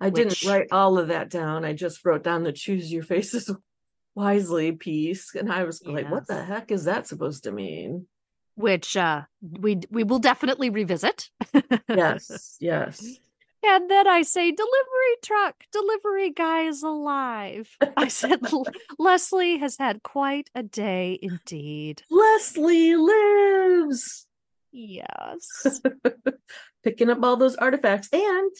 [0.00, 0.14] I Which...
[0.14, 1.66] didn't write all of that down.
[1.66, 3.54] I just wrote down the choose your faces
[4.14, 5.34] wisely piece.
[5.34, 5.94] And I was yes.
[5.94, 8.06] like, what the heck is that supposed to mean?
[8.54, 11.30] which uh, we we will definitely revisit.
[11.88, 13.18] yes, yes.
[13.64, 17.76] And then I say, delivery truck, delivery guy is alive.
[17.96, 18.40] I said,
[18.98, 22.02] Leslie has had quite a day indeed.
[22.10, 24.26] Leslie lives.
[24.72, 25.80] Yes.
[26.82, 28.50] Picking up all those artifacts and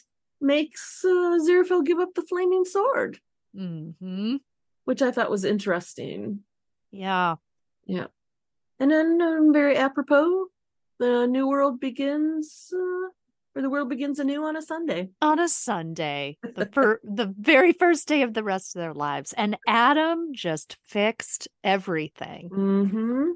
[0.40, 3.18] makes uh, Aziraphale give up the flaming sword.
[3.57, 4.36] Mm-hmm.
[4.84, 6.40] Which I thought was interesting.
[6.92, 7.36] Yeah.
[7.86, 8.07] Yeah.
[8.78, 10.46] And then, um, very apropos,
[10.98, 13.09] the new world begins, uh,
[13.55, 15.11] or the world begins anew on a Sunday.
[15.20, 19.32] On a Sunday, the fir- the very first day of the rest of their lives,
[19.34, 22.50] and Adam just fixed everything.
[22.50, 23.30] Mm-hmm.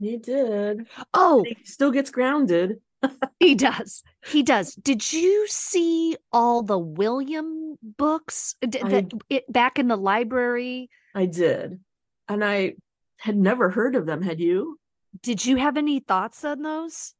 [0.00, 0.86] He did.
[1.14, 2.80] Oh, he still gets grounded.
[3.38, 4.02] he does.
[4.26, 4.74] He does.
[4.74, 10.90] Did you see all the William books that it, back in the library?
[11.14, 11.80] I did,
[12.28, 12.74] and I
[13.18, 14.22] had never heard of them.
[14.22, 14.78] Had you?
[15.22, 17.14] Did you have any thoughts on those?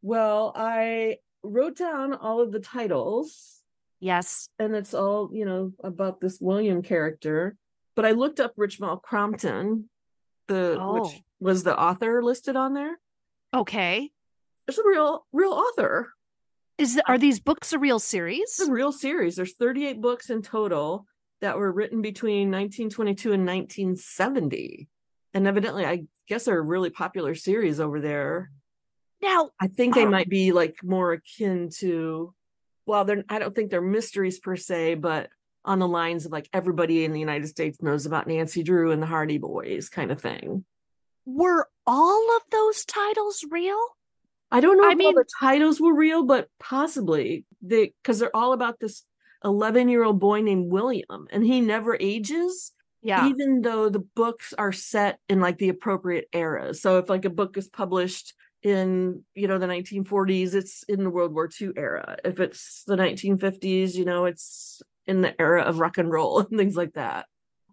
[0.00, 3.60] Well, I wrote down all of the titles.
[4.00, 4.48] Yes.
[4.58, 7.56] And it's all, you know, about this William character.
[7.94, 9.88] But I looked up Richmal Crompton,
[10.48, 10.94] the oh.
[10.94, 12.98] which was the author listed on there.
[13.54, 14.10] Okay.
[14.66, 16.12] It's a real real author.
[16.78, 18.40] Is are these books a real series?
[18.58, 19.36] It's a real series.
[19.36, 21.06] There's 38 books in total
[21.42, 24.88] that were written between 1922 and 1970
[25.34, 28.50] and evidently i guess they're a really popular series over there
[29.22, 32.34] now i think they um, might be like more akin to
[32.86, 35.28] well they're i don't think they're mysteries per se but
[35.64, 39.02] on the lines of like everybody in the united states knows about nancy drew and
[39.02, 40.64] the hardy boys kind of thing
[41.24, 43.80] were all of those titles real
[44.50, 48.18] i don't know I if mean, all the titles were real but possibly they because
[48.18, 49.04] they're all about this
[49.44, 53.28] 11 year old boy named william and he never ages Yeah.
[53.28, 56.80] even though the books are set in like the appropriate eras.
[56.80, 61.10] So if like a book is published in you know the 1940s, it's in the
[61.10, 62.16] World War II era.
[62.24, 66.58] If it's the 1950s, you know it's in the era of rock and roll and
[66.58, 67.26] things like that.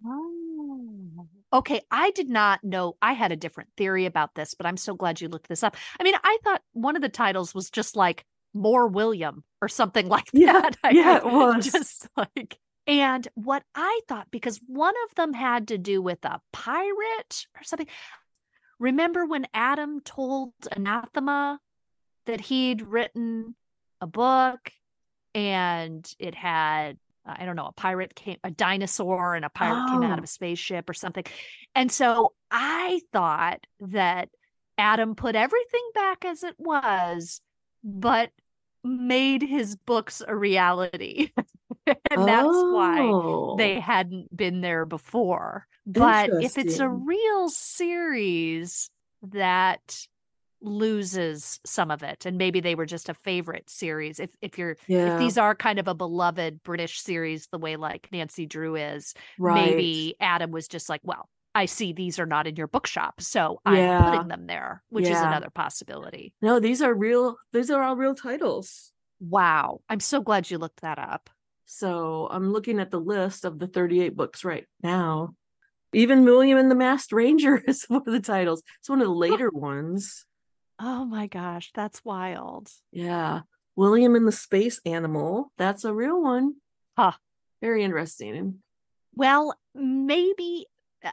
[0.06, 1.28] Oh.
[1.52, 2.96] Okay, I did not know.
[3.02, 5.76] I had a different theory about this, but I'm so glad you looked this up.
[6.00, 8.24] I mean, I thought one of the titles was just like
[8.54, 10.78] More William or something like Yeah, that.
[10.84, 11.66] I yeah, it was.
[11.72, 16.40] just like and what I thought because one of them had to do with a
[16.54, 17.88] pirate or something.
[18.80, 21.60] Remember when Adam told Anathema
[22.26, 23.56] that he'd written
[24.02, 24.72] a book
[25.36, 30.02] and it had I don't know, a pirate came, a dinosaur and a pirate came
[30.04, 30.18] out Oh.
[30.18, 31.26] of a spaceship or something.
[31.76, 34.30] And so I thought that
[34.80, 37.42] Adam put everything back as it was,
[37.84, 38.32] but
[38.84, 41.32] made his books a reality.
[41.86, 43.56] and that's why Oh.
[43.58, 45.68] they hadn't been there before.
[45.94, 48.90] But if it's a real series
[49.24, 50.06] that
[50.62, 54.76] loses some of it and maybe they were just a favorite series if if you're
[54.88, 58.76] yeah, if these are kind of a beloved british series the way like nancy drew
[58.76, 59.56] is right.
[59.56, 63.62] maybe adam was just like well i see these are not in your bookshop so
[63.66, 64.04] i'm Yeah.
[64.12, 67.38] putting them there which is another possibility No, these are real.
[67.54, 68.92] These are all real titles.
[69.22, 71.30] wow i'm so glad you looked that up
[71.64, 75.36] So I'm looking at the list of the 38 books right now.
[75.94, 78.62] Even William and the Masked Ranger is one of the titles.
[78.80, 80.26] It's one of the later ones.
[80.80, 83.42] oh my gosh that's wild Yeah.
[83.76, 85.52] William and the Space Animal.
[85.58, 86.56] That's a real one.
[86.98, 87.14] Huh.
[87.62, 88.56] Very interesting.
[89.16, 90.66] Well, maybe
[91.04, 91.12] uh,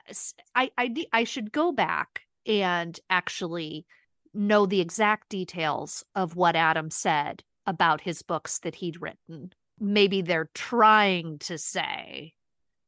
[0.55, 3.87] I I I should go back and actually
[4.35, 9.53] know the exact details of what Adam said about his books that he'd written.
[9.79, 12.35] Maybe they're trying to say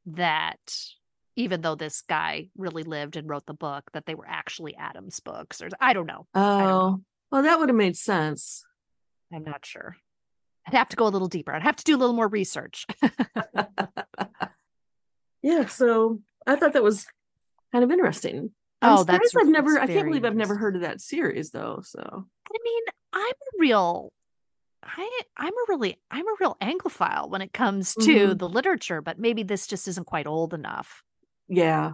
[0.07, 0.59] that
[1.39, 5.21] even though this guy really lived and wrote the book, that they were actually Adam's
[5.21, 6.27] books, or I don't know.
[6.35, 6.69] don't know.
[6.69, 8.65] Oh, well, that would have made sense.
[9.33, 9.97] I'm not sure.
[10.67, 11.55] I'd have to go a little deeper.
[11.55, 12.87] I'd have to do a little more research.
[15.43, 15.67] yeah.
[15.67, 17.07] So I thought that was
[17.73, 18.51] kind of interesting.
[18.83, 21.81] Oh, I'm that's- I've never, I can't believe I've never heard of that series though.
[21.85, 22.83] So I mean,
[23.13, 24.13] I'm a real
[24.83, 28.39] I I'm a really I'm a real anglophile when it comes to Mhm.
[28.39, 31.03] the literature, but maybe this just isn't quite old enough.
[31.49, 31.93] Yeah.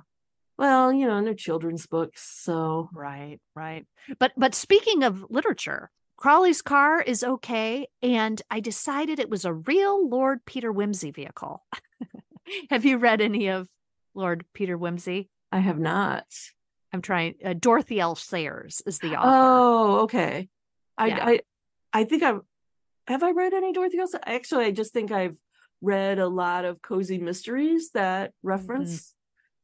[0.56, 2.22] Well, you know, and they're children's books.
[2.42, 3.86] So Right, right.
[4.18, 9.52] But but speaking of literature, Crowley's car is okay, and I decided it was a
[9.52, 11.64] real Lord Peter Wimsey vehicle.
[12.70, 13.68] Have you read any of
[14.14, 15.28] Lord Peter Wimsey?
[15.50, 16.26] I have not.
[16.92, 17.34] I'm trying.
[17.44, 18.14] Uh, Dorothy L.
[18.14, 19.30] Sayers is the author.
[19.32, 20.48] Oh, okay.
[20.96, 21.26] I, Yeah.
[21.26, 21.40] I,
[21.92, 22.40] I think I've,
[23.06, 24.20] have I read any Dorothy Elsa?
[24.28, 25.36] Actually, I just think I've
[25.80, 29.14] read a lot of cozy mysteries that reference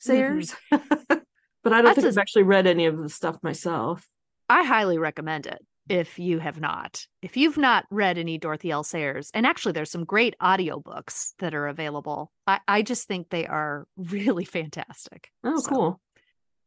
[0.06, 0.40] Mm-hmm.
[0.40, 4.06] Sayers, but I don't That's think a- I've actually read any of the stuff myself.
[4.48, 7.04] I highly recommend it if you have not.
[7.22, 8.82] If you've not read any Dorothy L.
[8.82, 12.32] Sayers, and actually there's some great audiobooks that are available.
[12.46, 15.28] I, I just think they are really fantastic.
[15.44, 16.00] Oh, So- cool.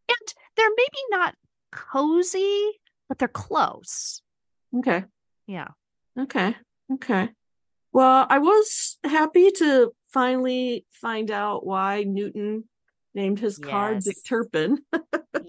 [0.10, 1.34] And they're maybe not
[1.72, 2.70] cozy,
[3.08, 4.22] but they're close.
[4.78, 5.06] Okay.
[5.48, 5.70] Yeah.
[6.20, 6.56] Okay.
[6.94, 7.30] Okay.
[7.94, 12.66] Well, I was happy to finally find out why Newton
[13.16, 14.80] named his car Dick Turpin.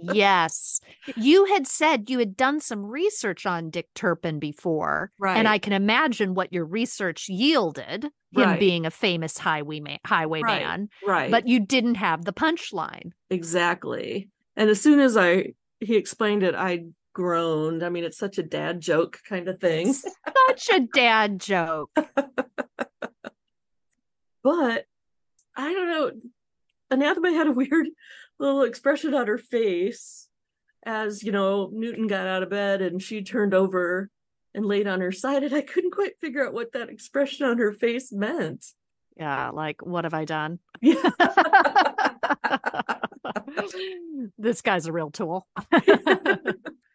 [0.02, 0.80] yes.
[1.16, 5.10] You had said you had done some research on Dick Turpin before.
[5.18, 5.36] Right.
[5.36, 8.58] And I can imagine what your research yielded, him Right.
[8.58, 10.88] being a famous highwayman, highwayman.
[11.06, 11.30] right.
[11.30, 13.12] but you didn't have the punchline.
[13.30, 14.30] Exactly.
[14.56, 17.82] And as soon as I he explained it, I groaned.
[17.84, 19.92] I mean, it's such a dad joke kind of thing.
[19.92, 21.90] Such a dad joke.
[24.42, 24.84] But
[25.56, 26.10] I don't know.
[26.90, 27.88] Anathema had a weird
[28.38, 30.28] little expression on her face
[30.84, 34.10] as, you know, Newton got out of bed and she turned over
[34.54, 35.42] and laid on her side.
[35.42, 38.64] And I couldn't quite figure out what that expression on her face meant.
[39.16, 40.58] Yeah, like what have I done?
[40.80, 41.10] Yeah.
[44.38, 45.46] this guy's a real tool.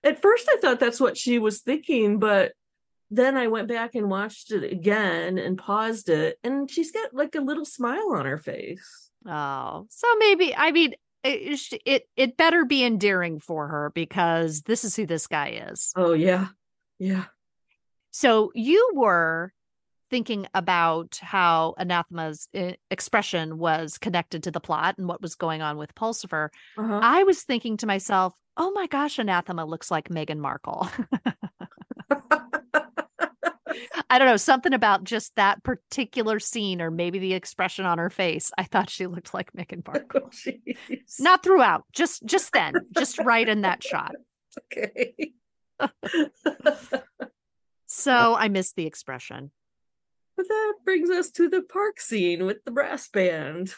[0.04, 2.54] At first, I thought that's what she was thinking, but
[3.12, 7.36] then I went back and watched it again and paused it, and she's got like
[7.36, 9.09] a little smile on her face.
[9.28, 14.84] Oh, so maybe I mean it, it it better be endearing for her because this
[14.84, 15.92] is who this guy is.
[15.96, 16.48] Oh, yeah.
[16.98, 17.26] Yeah.
[18.12, 19.54] So you were
[20.10, 25.62] thinking about how anathema's uh, expression was connected to the plot and what was going
[25.62, 26.50] on with Pulsifer.
[26.78, 27.00] Uh-huh.
[27.02, 30.90] I was thinking to myself, oh my gosh, anathema looks like Meghan Markle.
[34.10, 38.10] I don't know, something about just that particular scene or maybe the expression on her
[38.10, 38.52] face.
[38.58, 40.32] I thought she looked like Mick Markle.
[40.48, 40.96] Oh.
[41.20, 44.16] Not throughout, just just then, just right in that shot.
[44.74, 45.34] okay.
[47.92, 49.50] So I missed the expression.
[50.38, 53.74] But that brings us to the park scene with the brass band.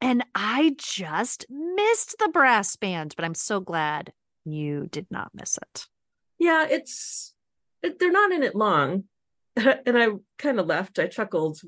[0.00, 4.12] And I just missed the brass band, but I'm so glad
[4.44, 5.86] you did not miss it.
[6.38, 7.32] Yeah, it's
[7.82, 9.04] it, they're not in it long,
[9.86, 10.98] and I kind of laughed.
[10.98, 11.60] I chuckled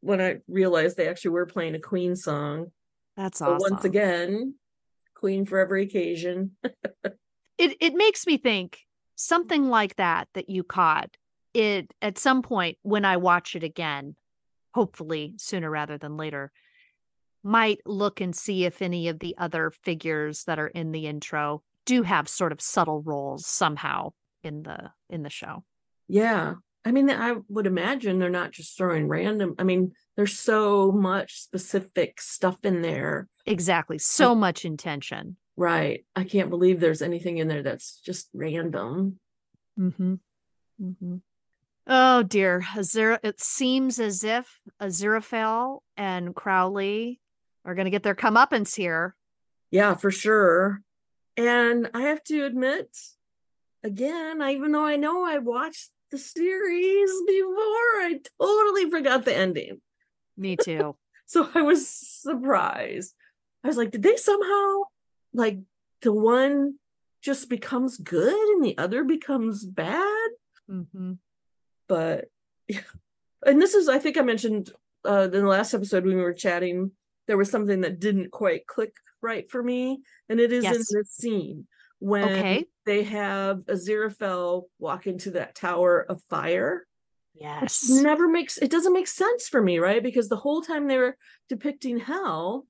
[0.00, 2.72] when I realized they actually were playing a Queen song.
[3.16, 3.72] That's But awesome.
[3.72, 4.54] once again,
[5.14, 6.52] Queen for every occasion.
[7.58, 8.80] it it makes me think
[9.16, 11.16] something like that that you caught
[11.52, 14.16] it at some point when I watch it again,
[14.74, 16.50] hopefully sooner rather than later,
[17.42, 21.62] might look and see if any of the other figures that are in the intro
[21.86, 25.62] do have sort of subtle roles somehow in the in the show.
[26.08, 26.54] Yeah.
[26.84, 29.54] I mean, I would imagine they're not just throwing random.
[29.58, 33.28] I mean, there's so much specific stuff in there.
[33.46, 33.98] Exactly.
[33.98, 35.36] So much intention.
[35.56, 36.04] Right.
[36.14, 39.18] I can't believe there's anything in there that's just random.
[39.78, 40.14] Mm-hmm.
[40.82, 41.16] Mm-hmm.
[41.86, 42.60] Oh dear.
[42.60, 47.20] Azira, it seems as if Aziraphale and Crowley
[47.64, 49.16] are going to get their comeuppance here.
[49.70, 50.82] Yeah, for sure.
[51.36, 52.96] And I have to admit,
[53.82, 59.34] again, I, even though I know I watched the series before, I totally forgot the
[59.34, 59.80] ending.
[60.36, 60.96] Me too.
[61.26, 63.14] So I was surprised.
[63.64, 64.82] I was like, did they somehow
[65.32, 65.58] like
[66.02, 66.74] the one
[67.22, 70.28] just becomes good and the other becomes bad?
[70.70, 71.14] mm-hmm.
[71.88, 72.26] But
[72.68, 72.80] yeah.
[73.46, 74.70] And this is, I think I mentioned
[75.02, 76.90] uh in the last episode when we were chatting,
[77.26, 78.92] there was something that didn't quite click
[79.22, 80.02] right for me.
[80.28, 80.92] And it is in Yes.
[80.92, 81.66] this scene
[82.04, 82.66] when Okay.
[82.84, 86.86] they have Aziraphale walk into that tower of fire.
[87.36, 87.88] Yes.
[87.90, 91.16] never makes it doesn't make sense for me right because the whole time they were
[91.48, 92.64] depicting hell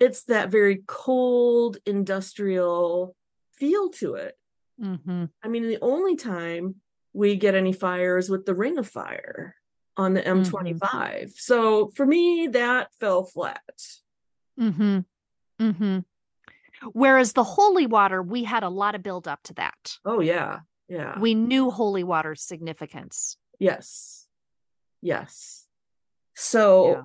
[0.00, 3.14] it's that very cold industrial
[3.56, 4.34] feel to it
[4.82, 5.26] Mm-hmm.
[5.44, 6.74] i mean the only time
[7.12, 9.54] we get any fires with the ring of fire
[9.96, 13.62] on the m25 so for me that fell flat
[14.58, 14.98] Mm-hmm.
[15.60, 15.98] Mm-hmm.
[16.92, 19.98] Whereas the holy water, we had a lot of build up to that.
[20.04, 23.36] oh yeah yeah We knew holy water's significance.
[23.58, 24.26] yes
[25.00, 25.66] yes
[26.34, 27.02] so Yeah.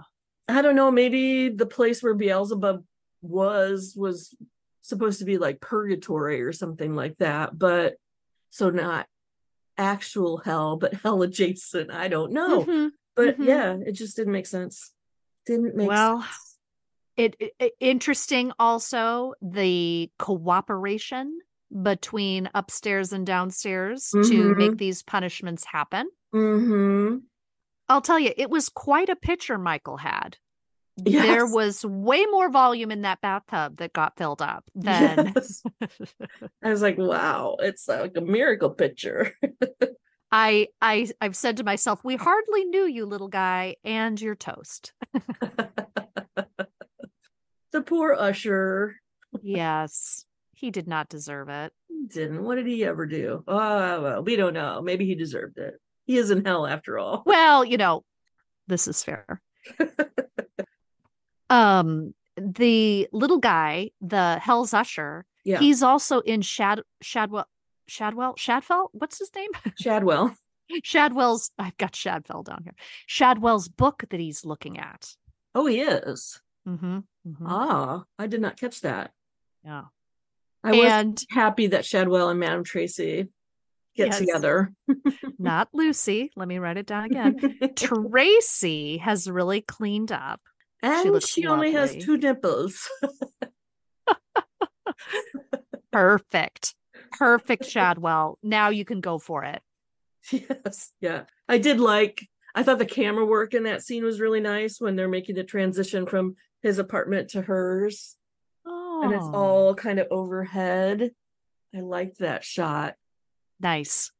[0.57, 2.84] I don't know, maybe the place where Beelzebub
[3.21, 4.36] was was
[4.82, 7.97] supposed to be like purgatory or something like that, but
[8.49, 9.05] so not
[9.77, 11.91] actual hell, but hell adjacent.
[11.91, 12.63] I don't know.
[12.65, 12.89] Mhm.
[13.15, 13.45] But mhm.
[13.45, 14.91] yeah, it just didn't make sense.
[15.45, 16.49] Didn't make Well, sense.
[17.20, 21.38] It, it- interesting also the cooperation
[21.84, 24.57] between upstairs and downstairs to Mhm.
[24.57, 26.09] make these punishments happen.
[26.34, 27.17] Mm-hmm.
[27.88, 30.38] I'll tell you, it was quite a picture Michael had.
[30.97, 35.63] There was way more volume in that bathtub that got filled up than Yes.
[36.63, 39.34] I was like, wow, it's like a miracle picture.
[40.32, 44.93] I I I've said to myself, we hardly knew you, little guy, and your toast.
[47.72, 48.95] The poor usher
[49.41, 51.72] yes, he did not deserve it.
[52.07, 52.43] didn't.
[52.43, 53.43] What did he ever do?
[53.47, 54.82] Oh, well, we don't know.
[54.82, 55.76] Maybe he deserved it.
[56.05, 57.24] He is in hell after all.
[57.26, 58.03] Well, you know,
[58.67, 59.41] this is fair.
[61.49, 65.59] um, the little guy, the Hell's Usher, Yeah.
[65.59, 67.47] he's also in Shad Shadwell
[67.88, 68.89] Shadwell Shadfell.
[68.93, 69.49] What's his name?
[69.80, 70.36] Shadwell.
[70.84, 71.49] Shadwell's.
[71.57, 72.76] I've got Shadfell down here.
[73.07, 75.15] Shadwell's book that he's looking at.
[75.55, 76.39] Oh, he is.
[76.70, 77.45] Mm-hmm.
[77.45, 79.11] Ah, I did not catch that.
[79.63, 79.86] Yeah.
[80.63, 83.28] I was and happy that Shadwell and Madame Tracy
[83.95, 84.20] get Yes.
[84.20, 84.74] together.
[85.39, 86.32] not Lucy.
[86.36, 87.38] Let me write it down again.
[87.76, 90.41] Tracy has really cleaned up.
[90.84, 92.89] and she, looks only has two nipples.
[95.91, 96.76] Perfect.
[97.11, 98.38] Perfect, Shadwell.
[98.43, 99.61] Now you can go for it.
[100.32, 100.91] yes.
[101.01, 101.24] Yeah.
[101.47, 104.95] I did like I thought the camera work in that scene was really nice when
[104.95, 108.16] they're making the transition from his apartment to hers.
[108.66, 111.12] Oh, And it's all kind of overhead.
[111.76, 112.95] I liked that shot.
[113.60, 114.12] nice.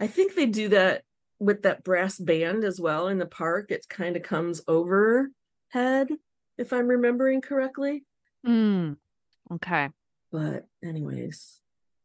[0.00, 1.02] I think they do that
[1.38, 3.70] with that brass band as well in the park.
[3.70, 6.08] It kind of comes overhead,
[6.58, 8.04] if I'm remembering correctly.
[8.46, 8.96] Mm.
[9.52, 9.90] Okay.
[10.32, 11.60] But, anyways,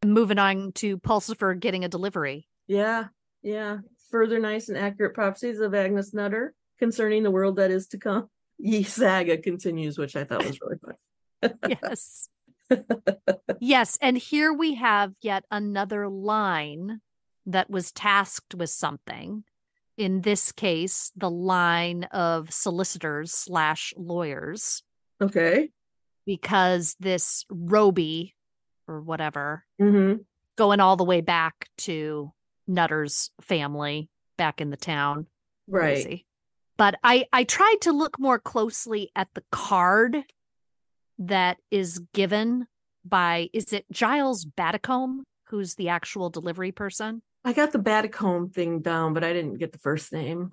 [0.06, 2.48] Moving on to Pulsifer getting a delivery.
[2.68, 3.06] yeah,
[3.42, 3.78] yeah.
[4.12, 8.30] Further nice and accurate prophecies of Agnes Nutter concerning the world that is to come.
[8.60, 11.54] Ye saga continues, which I thought was really fun.
[11.70, 12.30] Yes.
[13.60, 13.98] yes.
[14.02, 17.02] And here we have yet another line
[17.46, 19.44] that was tasked with something.
[19.98, 24.84] in this case, the line of solicitors slash lawyers,
[25.20, 25.72] Okay.
[26.26, 28.36] because this Roby
[28.88, 30.22] or whatever, Mm-hmm.
[30.56, 32.32] going all the way back to
[32.68, 35.26] Nutter's family back in the town.
[35.68, 36.04] Right.
[36.04, 36.26] Crazy.
[36.78, 40.24] But I I tried to look more closely at the card
[41.20, 42.68] that is given
[43.04, 47.22] by is it Giles Baddicombe, who's the actual delivery person?
[47.44, 50.52] I got the Baddicombe thing down, but I didn't get the first name.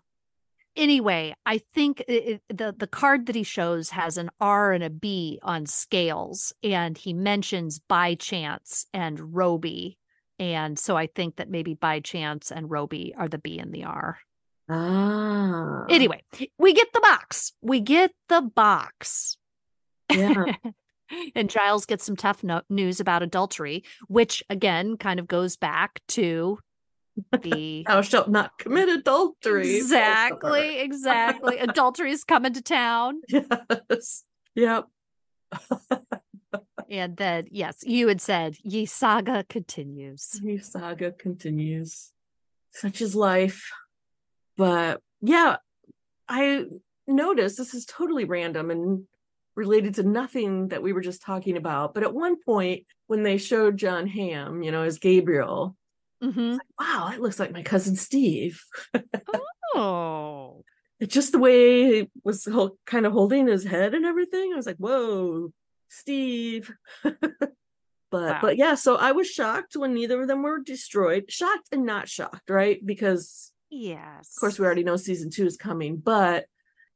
[0.76, 4.90] Anyway, I think it, the the card that he shows has an R and a
[4.90, 9.98] B on scales, and he mentions by chance and Roby,
[10.38, 13.84] and so I think that maybe by chance and Roby are the B and the
[13.84, 14.18] R.
[14.68, 15.84] Ah.
[15.90, 16.22] Anyway,
[16.58, 17.52] we get the box.
[17.60, 19.36] We get the box.
[20.10, 20.56] Yeah.
[21.34, 26.00] and Giles gets some tough no- news about adultery, which again kind of goes back
[26.08, 26.58] to
[27.42, 29.76] the Thou shalt not commit adultery.
[29.76, 31.58] exactly, exactly.
[31.58, 34.24] Adultery is coming to town, Yes.
[34.54, 34.86] Yep.
[36.90, 42.10] and then yes, you had said, "Ye saga continues." New saga continues.
[42.72, 43.70] Such is life.
[44.56, 45.56] But yeah,
[46.28, 46.64] I
[47.06, 49.04] noticed this is totally random and
[49.56, 51.94] related to nothing that we were just talking about.
[51.94, 55.76] But at one point, when they showed Jon Hamm, you know, as Gabriel,
[56.22, 58.62] hmm wow, that looks like my cousin Steve.
[59.76, 60.62] Oh,
[61.00, 62.48] It's just the way he was
[62.86, 64.52] kind of holding his head and everything.
[64.52, 65.52] I was like, whoa,
[65.88, 66.72] Steve.
[67.02, 67.18] but
[68.12, 68.38] Wow.
[68.40, 71.24] but yeah, so I was shocked when neither of them were destroyed.
[71.28, 72.78] Shocked and not shocked, right?
[72.86, 74.34] Because yes.
[74.36, 76.46] of course we already know season two is coming, but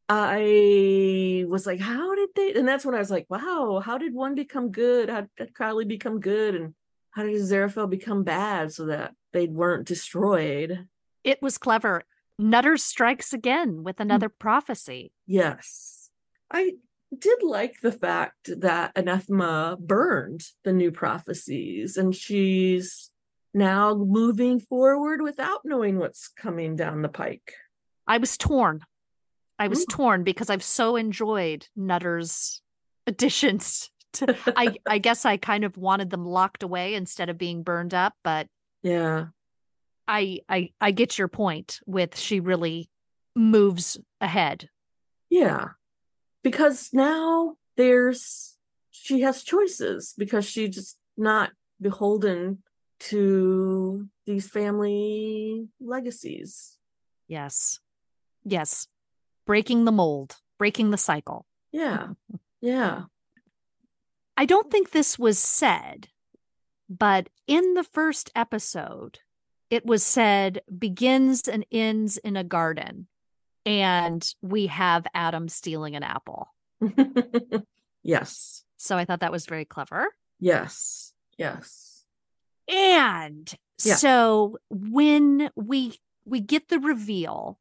[0.09, 2.55] I was like, how did they?
[2.55, 5.11] And that's when I was like, wow, how did one become good?
[5.11, 6.55] How did Crowley become good?
[6.55, 6.75] And
[7.11, 10.89] how did Aziraphale become bad so that they weren't destroyed?
[11.29, 12.05] it was clever.
[12.39, 14.03] Nutter strikes again with hmm.
[14.03, 15.13] another prophecy.
[15.27, 16.11] Yes.
[16.51, 16.75] I
[17.17, 23.11] did like the fact that Anathema burned the new prophecies and she's
[23.55, 27.55] now moving forward without knowing what's coming down the pike.
[28.07, 28.81] I was torn.
[29.59, 29.87] I was Ooh.
[29.91, 32.63] torn because I've so enjoyed Nutter's
[33.07, 33.91] additions.
[34.15, 37.93] To, I I guess I kind of wanted them locked away instead of being burned
[37.93, 38.47] up, but
[38.83, 39.27] Yeah.
[40.09, 42.89] I I I get your point with she really
[43.37, 44.71] moves ahead.
[45.29, 45.69] Yeah.
[46.43, 48.57] Because now there's
[48.91, 52.63] she has choices because she's just not beholden
[53.01, 56.77] to these family legacies.
[57.27, 57.81] Yes.
[58.45, 58.89] Yes.
[59.47, 61.47] Breaking the mold, breaking the cycle.
[61.73, 62.09] Yeah.
[62.61, 63.03] Yeah.
[64.37, 66.09] I don't think this was said,
[66.89, 69.19] but in the first episode,
[69.71, 73.09] it was said begins and ends in a garden.
[73.67, 76.49] And we have Adam stealing an apple.
[78.03, 78.65] yes.
[78.77, 80.09] So I thought that was very clever.
[80.41, 81.13] Yes.
[81.37, 81.88] Yes.
[82.69, 83.53] And
[83.85, 83.97] Yeah.
[83.97, 87.59] so when we we get the reveal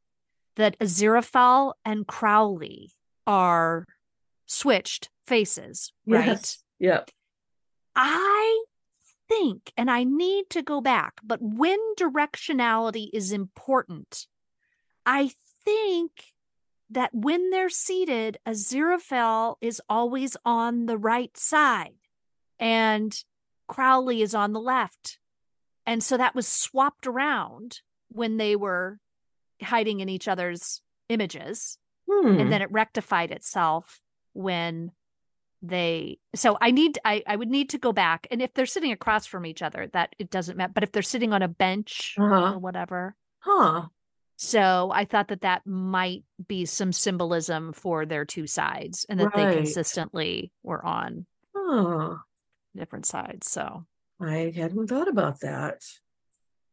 [0.56, 2.92] that Aziraphale and Crowley
[3.26, 3.86] are
[4.46, 6.28] switched faces, right?
[6.28, 6.64] Yes.
[6.80, 7.12] Yep.
[7.96, 8.64] I
[9.30, 14.28] think, and I need to go back, but when directionality is important,
[15.06, 15.32] I
[15.64, 16.12] think
[16.90, 21.96] that when they're seated, Aziraphale is always on the right side
[22.60, 23.24] and
[23.68, 25.20] Crowley is on the left.
[25.86, 27.80] And so that was swapped around
[28.10, 29.00] when they were
[29.62, 31.78] hiding in each other's images
[32.10, 32.40] Hmm.
[32.40, 34.00] and then it rectified itself
[34.34, 34.92] when
[35.64, 38.92] they so i need i i would need to go back and if they're sitting
[38.92, 42.16] across from each other that it doesn't matter but if they're sitting on a bench
[42.20, 42.54] Uh-huh.
[42.54, 43.88] or whatever Huh.
[44.36, 49.34] so i thought that that might be some symbolism for their two sides and that
[49.34, 51.26] they consistently were on
[51.56, 52.18] Huh.
[52.78, 53.86] Different sides so
[54.20, 55.84] I hadn't thought about that.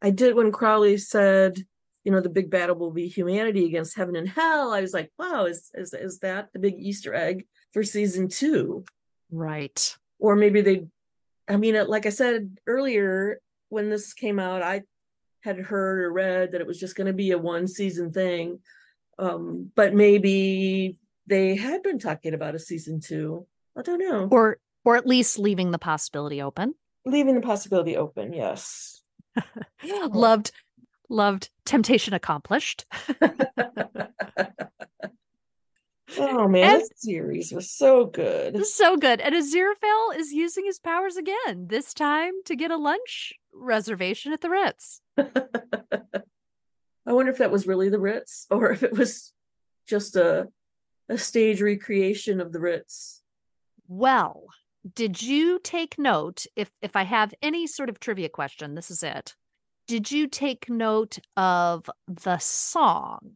[0.00, 1.58] I did when Crowley said,
[2.04, 4.72] you know, the big battle will be humanity against heaven and hell.
[4.72, 8.84] I was like, wow, is is is that the big Easter egg for season two?
[9.30, 10.86] right Or maybe they
[11.48, 14.82] I mean, like I said earlier, when this came out, I
[15.42, 18.60] had heard or read that it was just going to be a one season thing.
[19.18, 23.46] Um, but maybe they had been talking about a season two.
[23.76, 24.28] I don't know.
[24.30, 26.74] or or at least leaving the possibility open
[27.06, 29.02] Leaving the possibility open, yes.
[30.08, 30.52] loved
[31.10, 32.86] loved temptation accomplished
[36.16, 38.64] Oh man, And- this series was so good.
[38.66, 39.20] So good.
[39.20, 44.40] And Aziraphale is using his powers again, this time to get a lunch reservation at
[44.40, 45.00] the Ritz.
[45.18, 49.32] I wonder if that was really the Ritz or if it was
[49.86, 50.48] just a
[51.08, 53.22] a stage recreation of the Ritz.
[53.88, 54.44] Well,
[54.92, 59.02] did you take note if if I have any sort of trivia question, this is
[59.02, 59.34] it.
[59.86, 63.34] Did you take note of the song?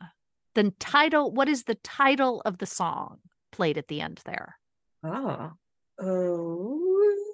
[0.55, 3.19] The title, what is the title of the song
[3.53, 4.57] played at the end there?
[5.05, 5.53] Ah.
[6.01, 7.25] Oh.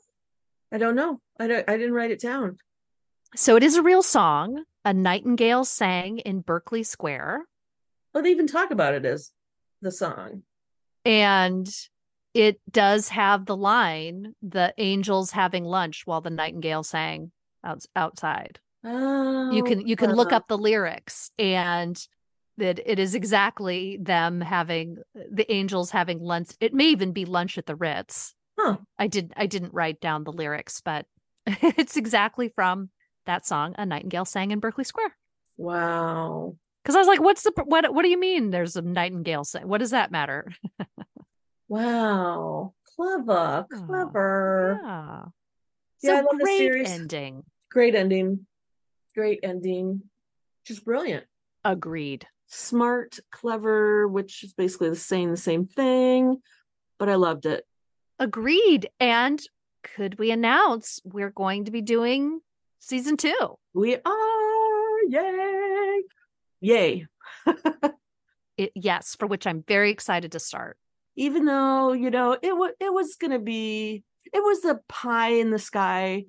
[0.73, 1.21] I don't know.
[1.39, 2.59] I don't I didn't write it down.
[3.37, 4.65] So it is a real song.
[4.85, 7.45] A nightingale sang in Berkeley Square.
[8.15, 9.31] Oh, they even talk about it as
[9.81, 10.43] the song.
[11.05, 11.69] And
[12.35, 17.31] it does have the line, the angels having lunch while the nightingale sang
[17.63, 18.59] out, outside.
[18.85, 21.99] Oh, you can you can look uh, up the lyrics and
[22.59, 26.51] that it is exactly them having the angels having lunch.
[26.61, 28.35] It may even be lunch at the Ritz.
[28.59, 28.77] Huh.
[28.99, 31.07] I did I didn't write down the lyrics, but
[31.47, 32.91] it's exactly from
[33.27, 35.17] that song a nightingale sang in Berkeley Square.
[35.57, 36.57] Wow.
[36.83, 37.95] Because I was like, "What's the what?
[37.95, 38.51] What do you mean?
[38.51, 39.67] There's a nightingale sing?
[39.67, 40.53] What does that matter?"
[41.75, 42.75] Wow.
[42.95, 43.67] Clever.
[43.71, 44.81] Clever.
[44.83, 45.25] Yeah.
[46.03, 46.91] Yeah, So great series.
[46.91, 47.43] ending.
[47.71, 48.47] Great ending.
[49.15, 50.03] Great ending.
[50.65, 51.25] Just brilliant.
[51.65, 52.27] Agreed.
[52.47, 56.41] Smart, clever, which is basically the same the same thing.
[56.99, 57.65] But I loved it.
[58.21, 58.89] Agreed.
[59.01, 59.41] And
[59.83, 62.41] could we announce we're going to be doing
[62.79, 63.59] season two?
[63.73, 66.03] We are yay.
[66.61, 67.07] Yay.
[68.57, 70.79] It, yes, for which I'm very excited to start.
[71.17, 75.51] Even though you know it was it was gonna be it was a pie in
[75.51, 76.25] the sky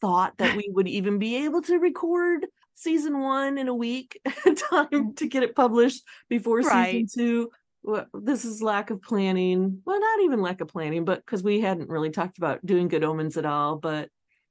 [0.00, 4.88] thought that we would even be able to record season one in a week time
[4.90, 5.16] mm.
[5.16, 6.90] to get it published before Right.
[6.90, 7.50] season two.
[7.82, 9.82] Well, this is lack of planning.
[9.84, 13.04] Well not even lack of planning but because we hadn't really talked about doing good
[13.04, 14.08] omens at all but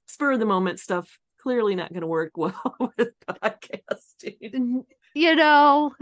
[0.07, 4.85] spur of the moment stuff clearly not going to work well with podcasting.
[5.13, 5.93] You know,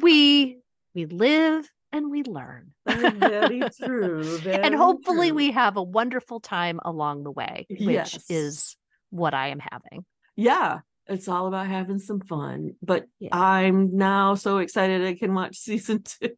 [0.00, 0.58] we
[0.94, 2.72] we live and we learn.
[2.86, 5.36] very true and hopefully true.
[5.36, 8.24] we have a wonderful time along the way, which Yes.
[8.28, 8.76] is
[9.10, 10.04] what I am having.
[10.36, 13.28] yeah it's all about having some fun but Yeah.
[13.32, 16.34] i'm now so excited i can watch season two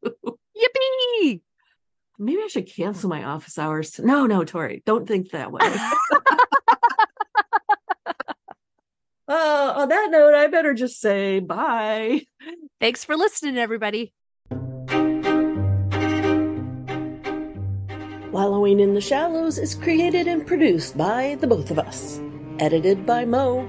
[0.62, 1.40] Yippee!
[2.18, 5.62] maybe i should cancel my office hours no no tori don't think that way
[9.26, 12.20] uh, on that note i better just say bye
[12.80, 14.12] Thanks for listening, everybody.
[18.38, 22.20] Wallowing in the Shallows is created and produced by the both of us.
[22.60, 23.68] Edited by Mo.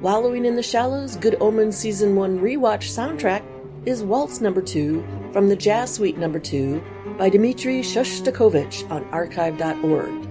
[0.00, 3.42] Wallowing in the Shallows Good Omens Season 1 rewatch soundtrack
[3.84, 5.04] is Waltz Number 2
[5.34, 6.82] from the Jazz Suite Number 2
[7.18, 10.26] by Dmitry Shostakovich on archive.org.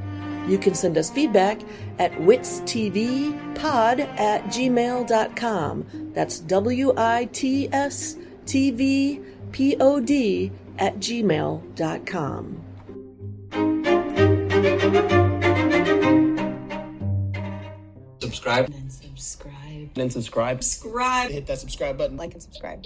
[0.50, 1.62] You can send us feedback
[2.00, 5.86] at witstvpod at gmail.com.
[6.16, 8.18] That's W I T S
[8.48, 9.22] T V
[9.52, 12.66] P O D at gmail.com.
[18.22, 19.90] subscribe and subscribe.
[19.98, 21.32] and subscribe Subscribe.
[21.32, 22.86] hit that subscribe button Like and subscribe.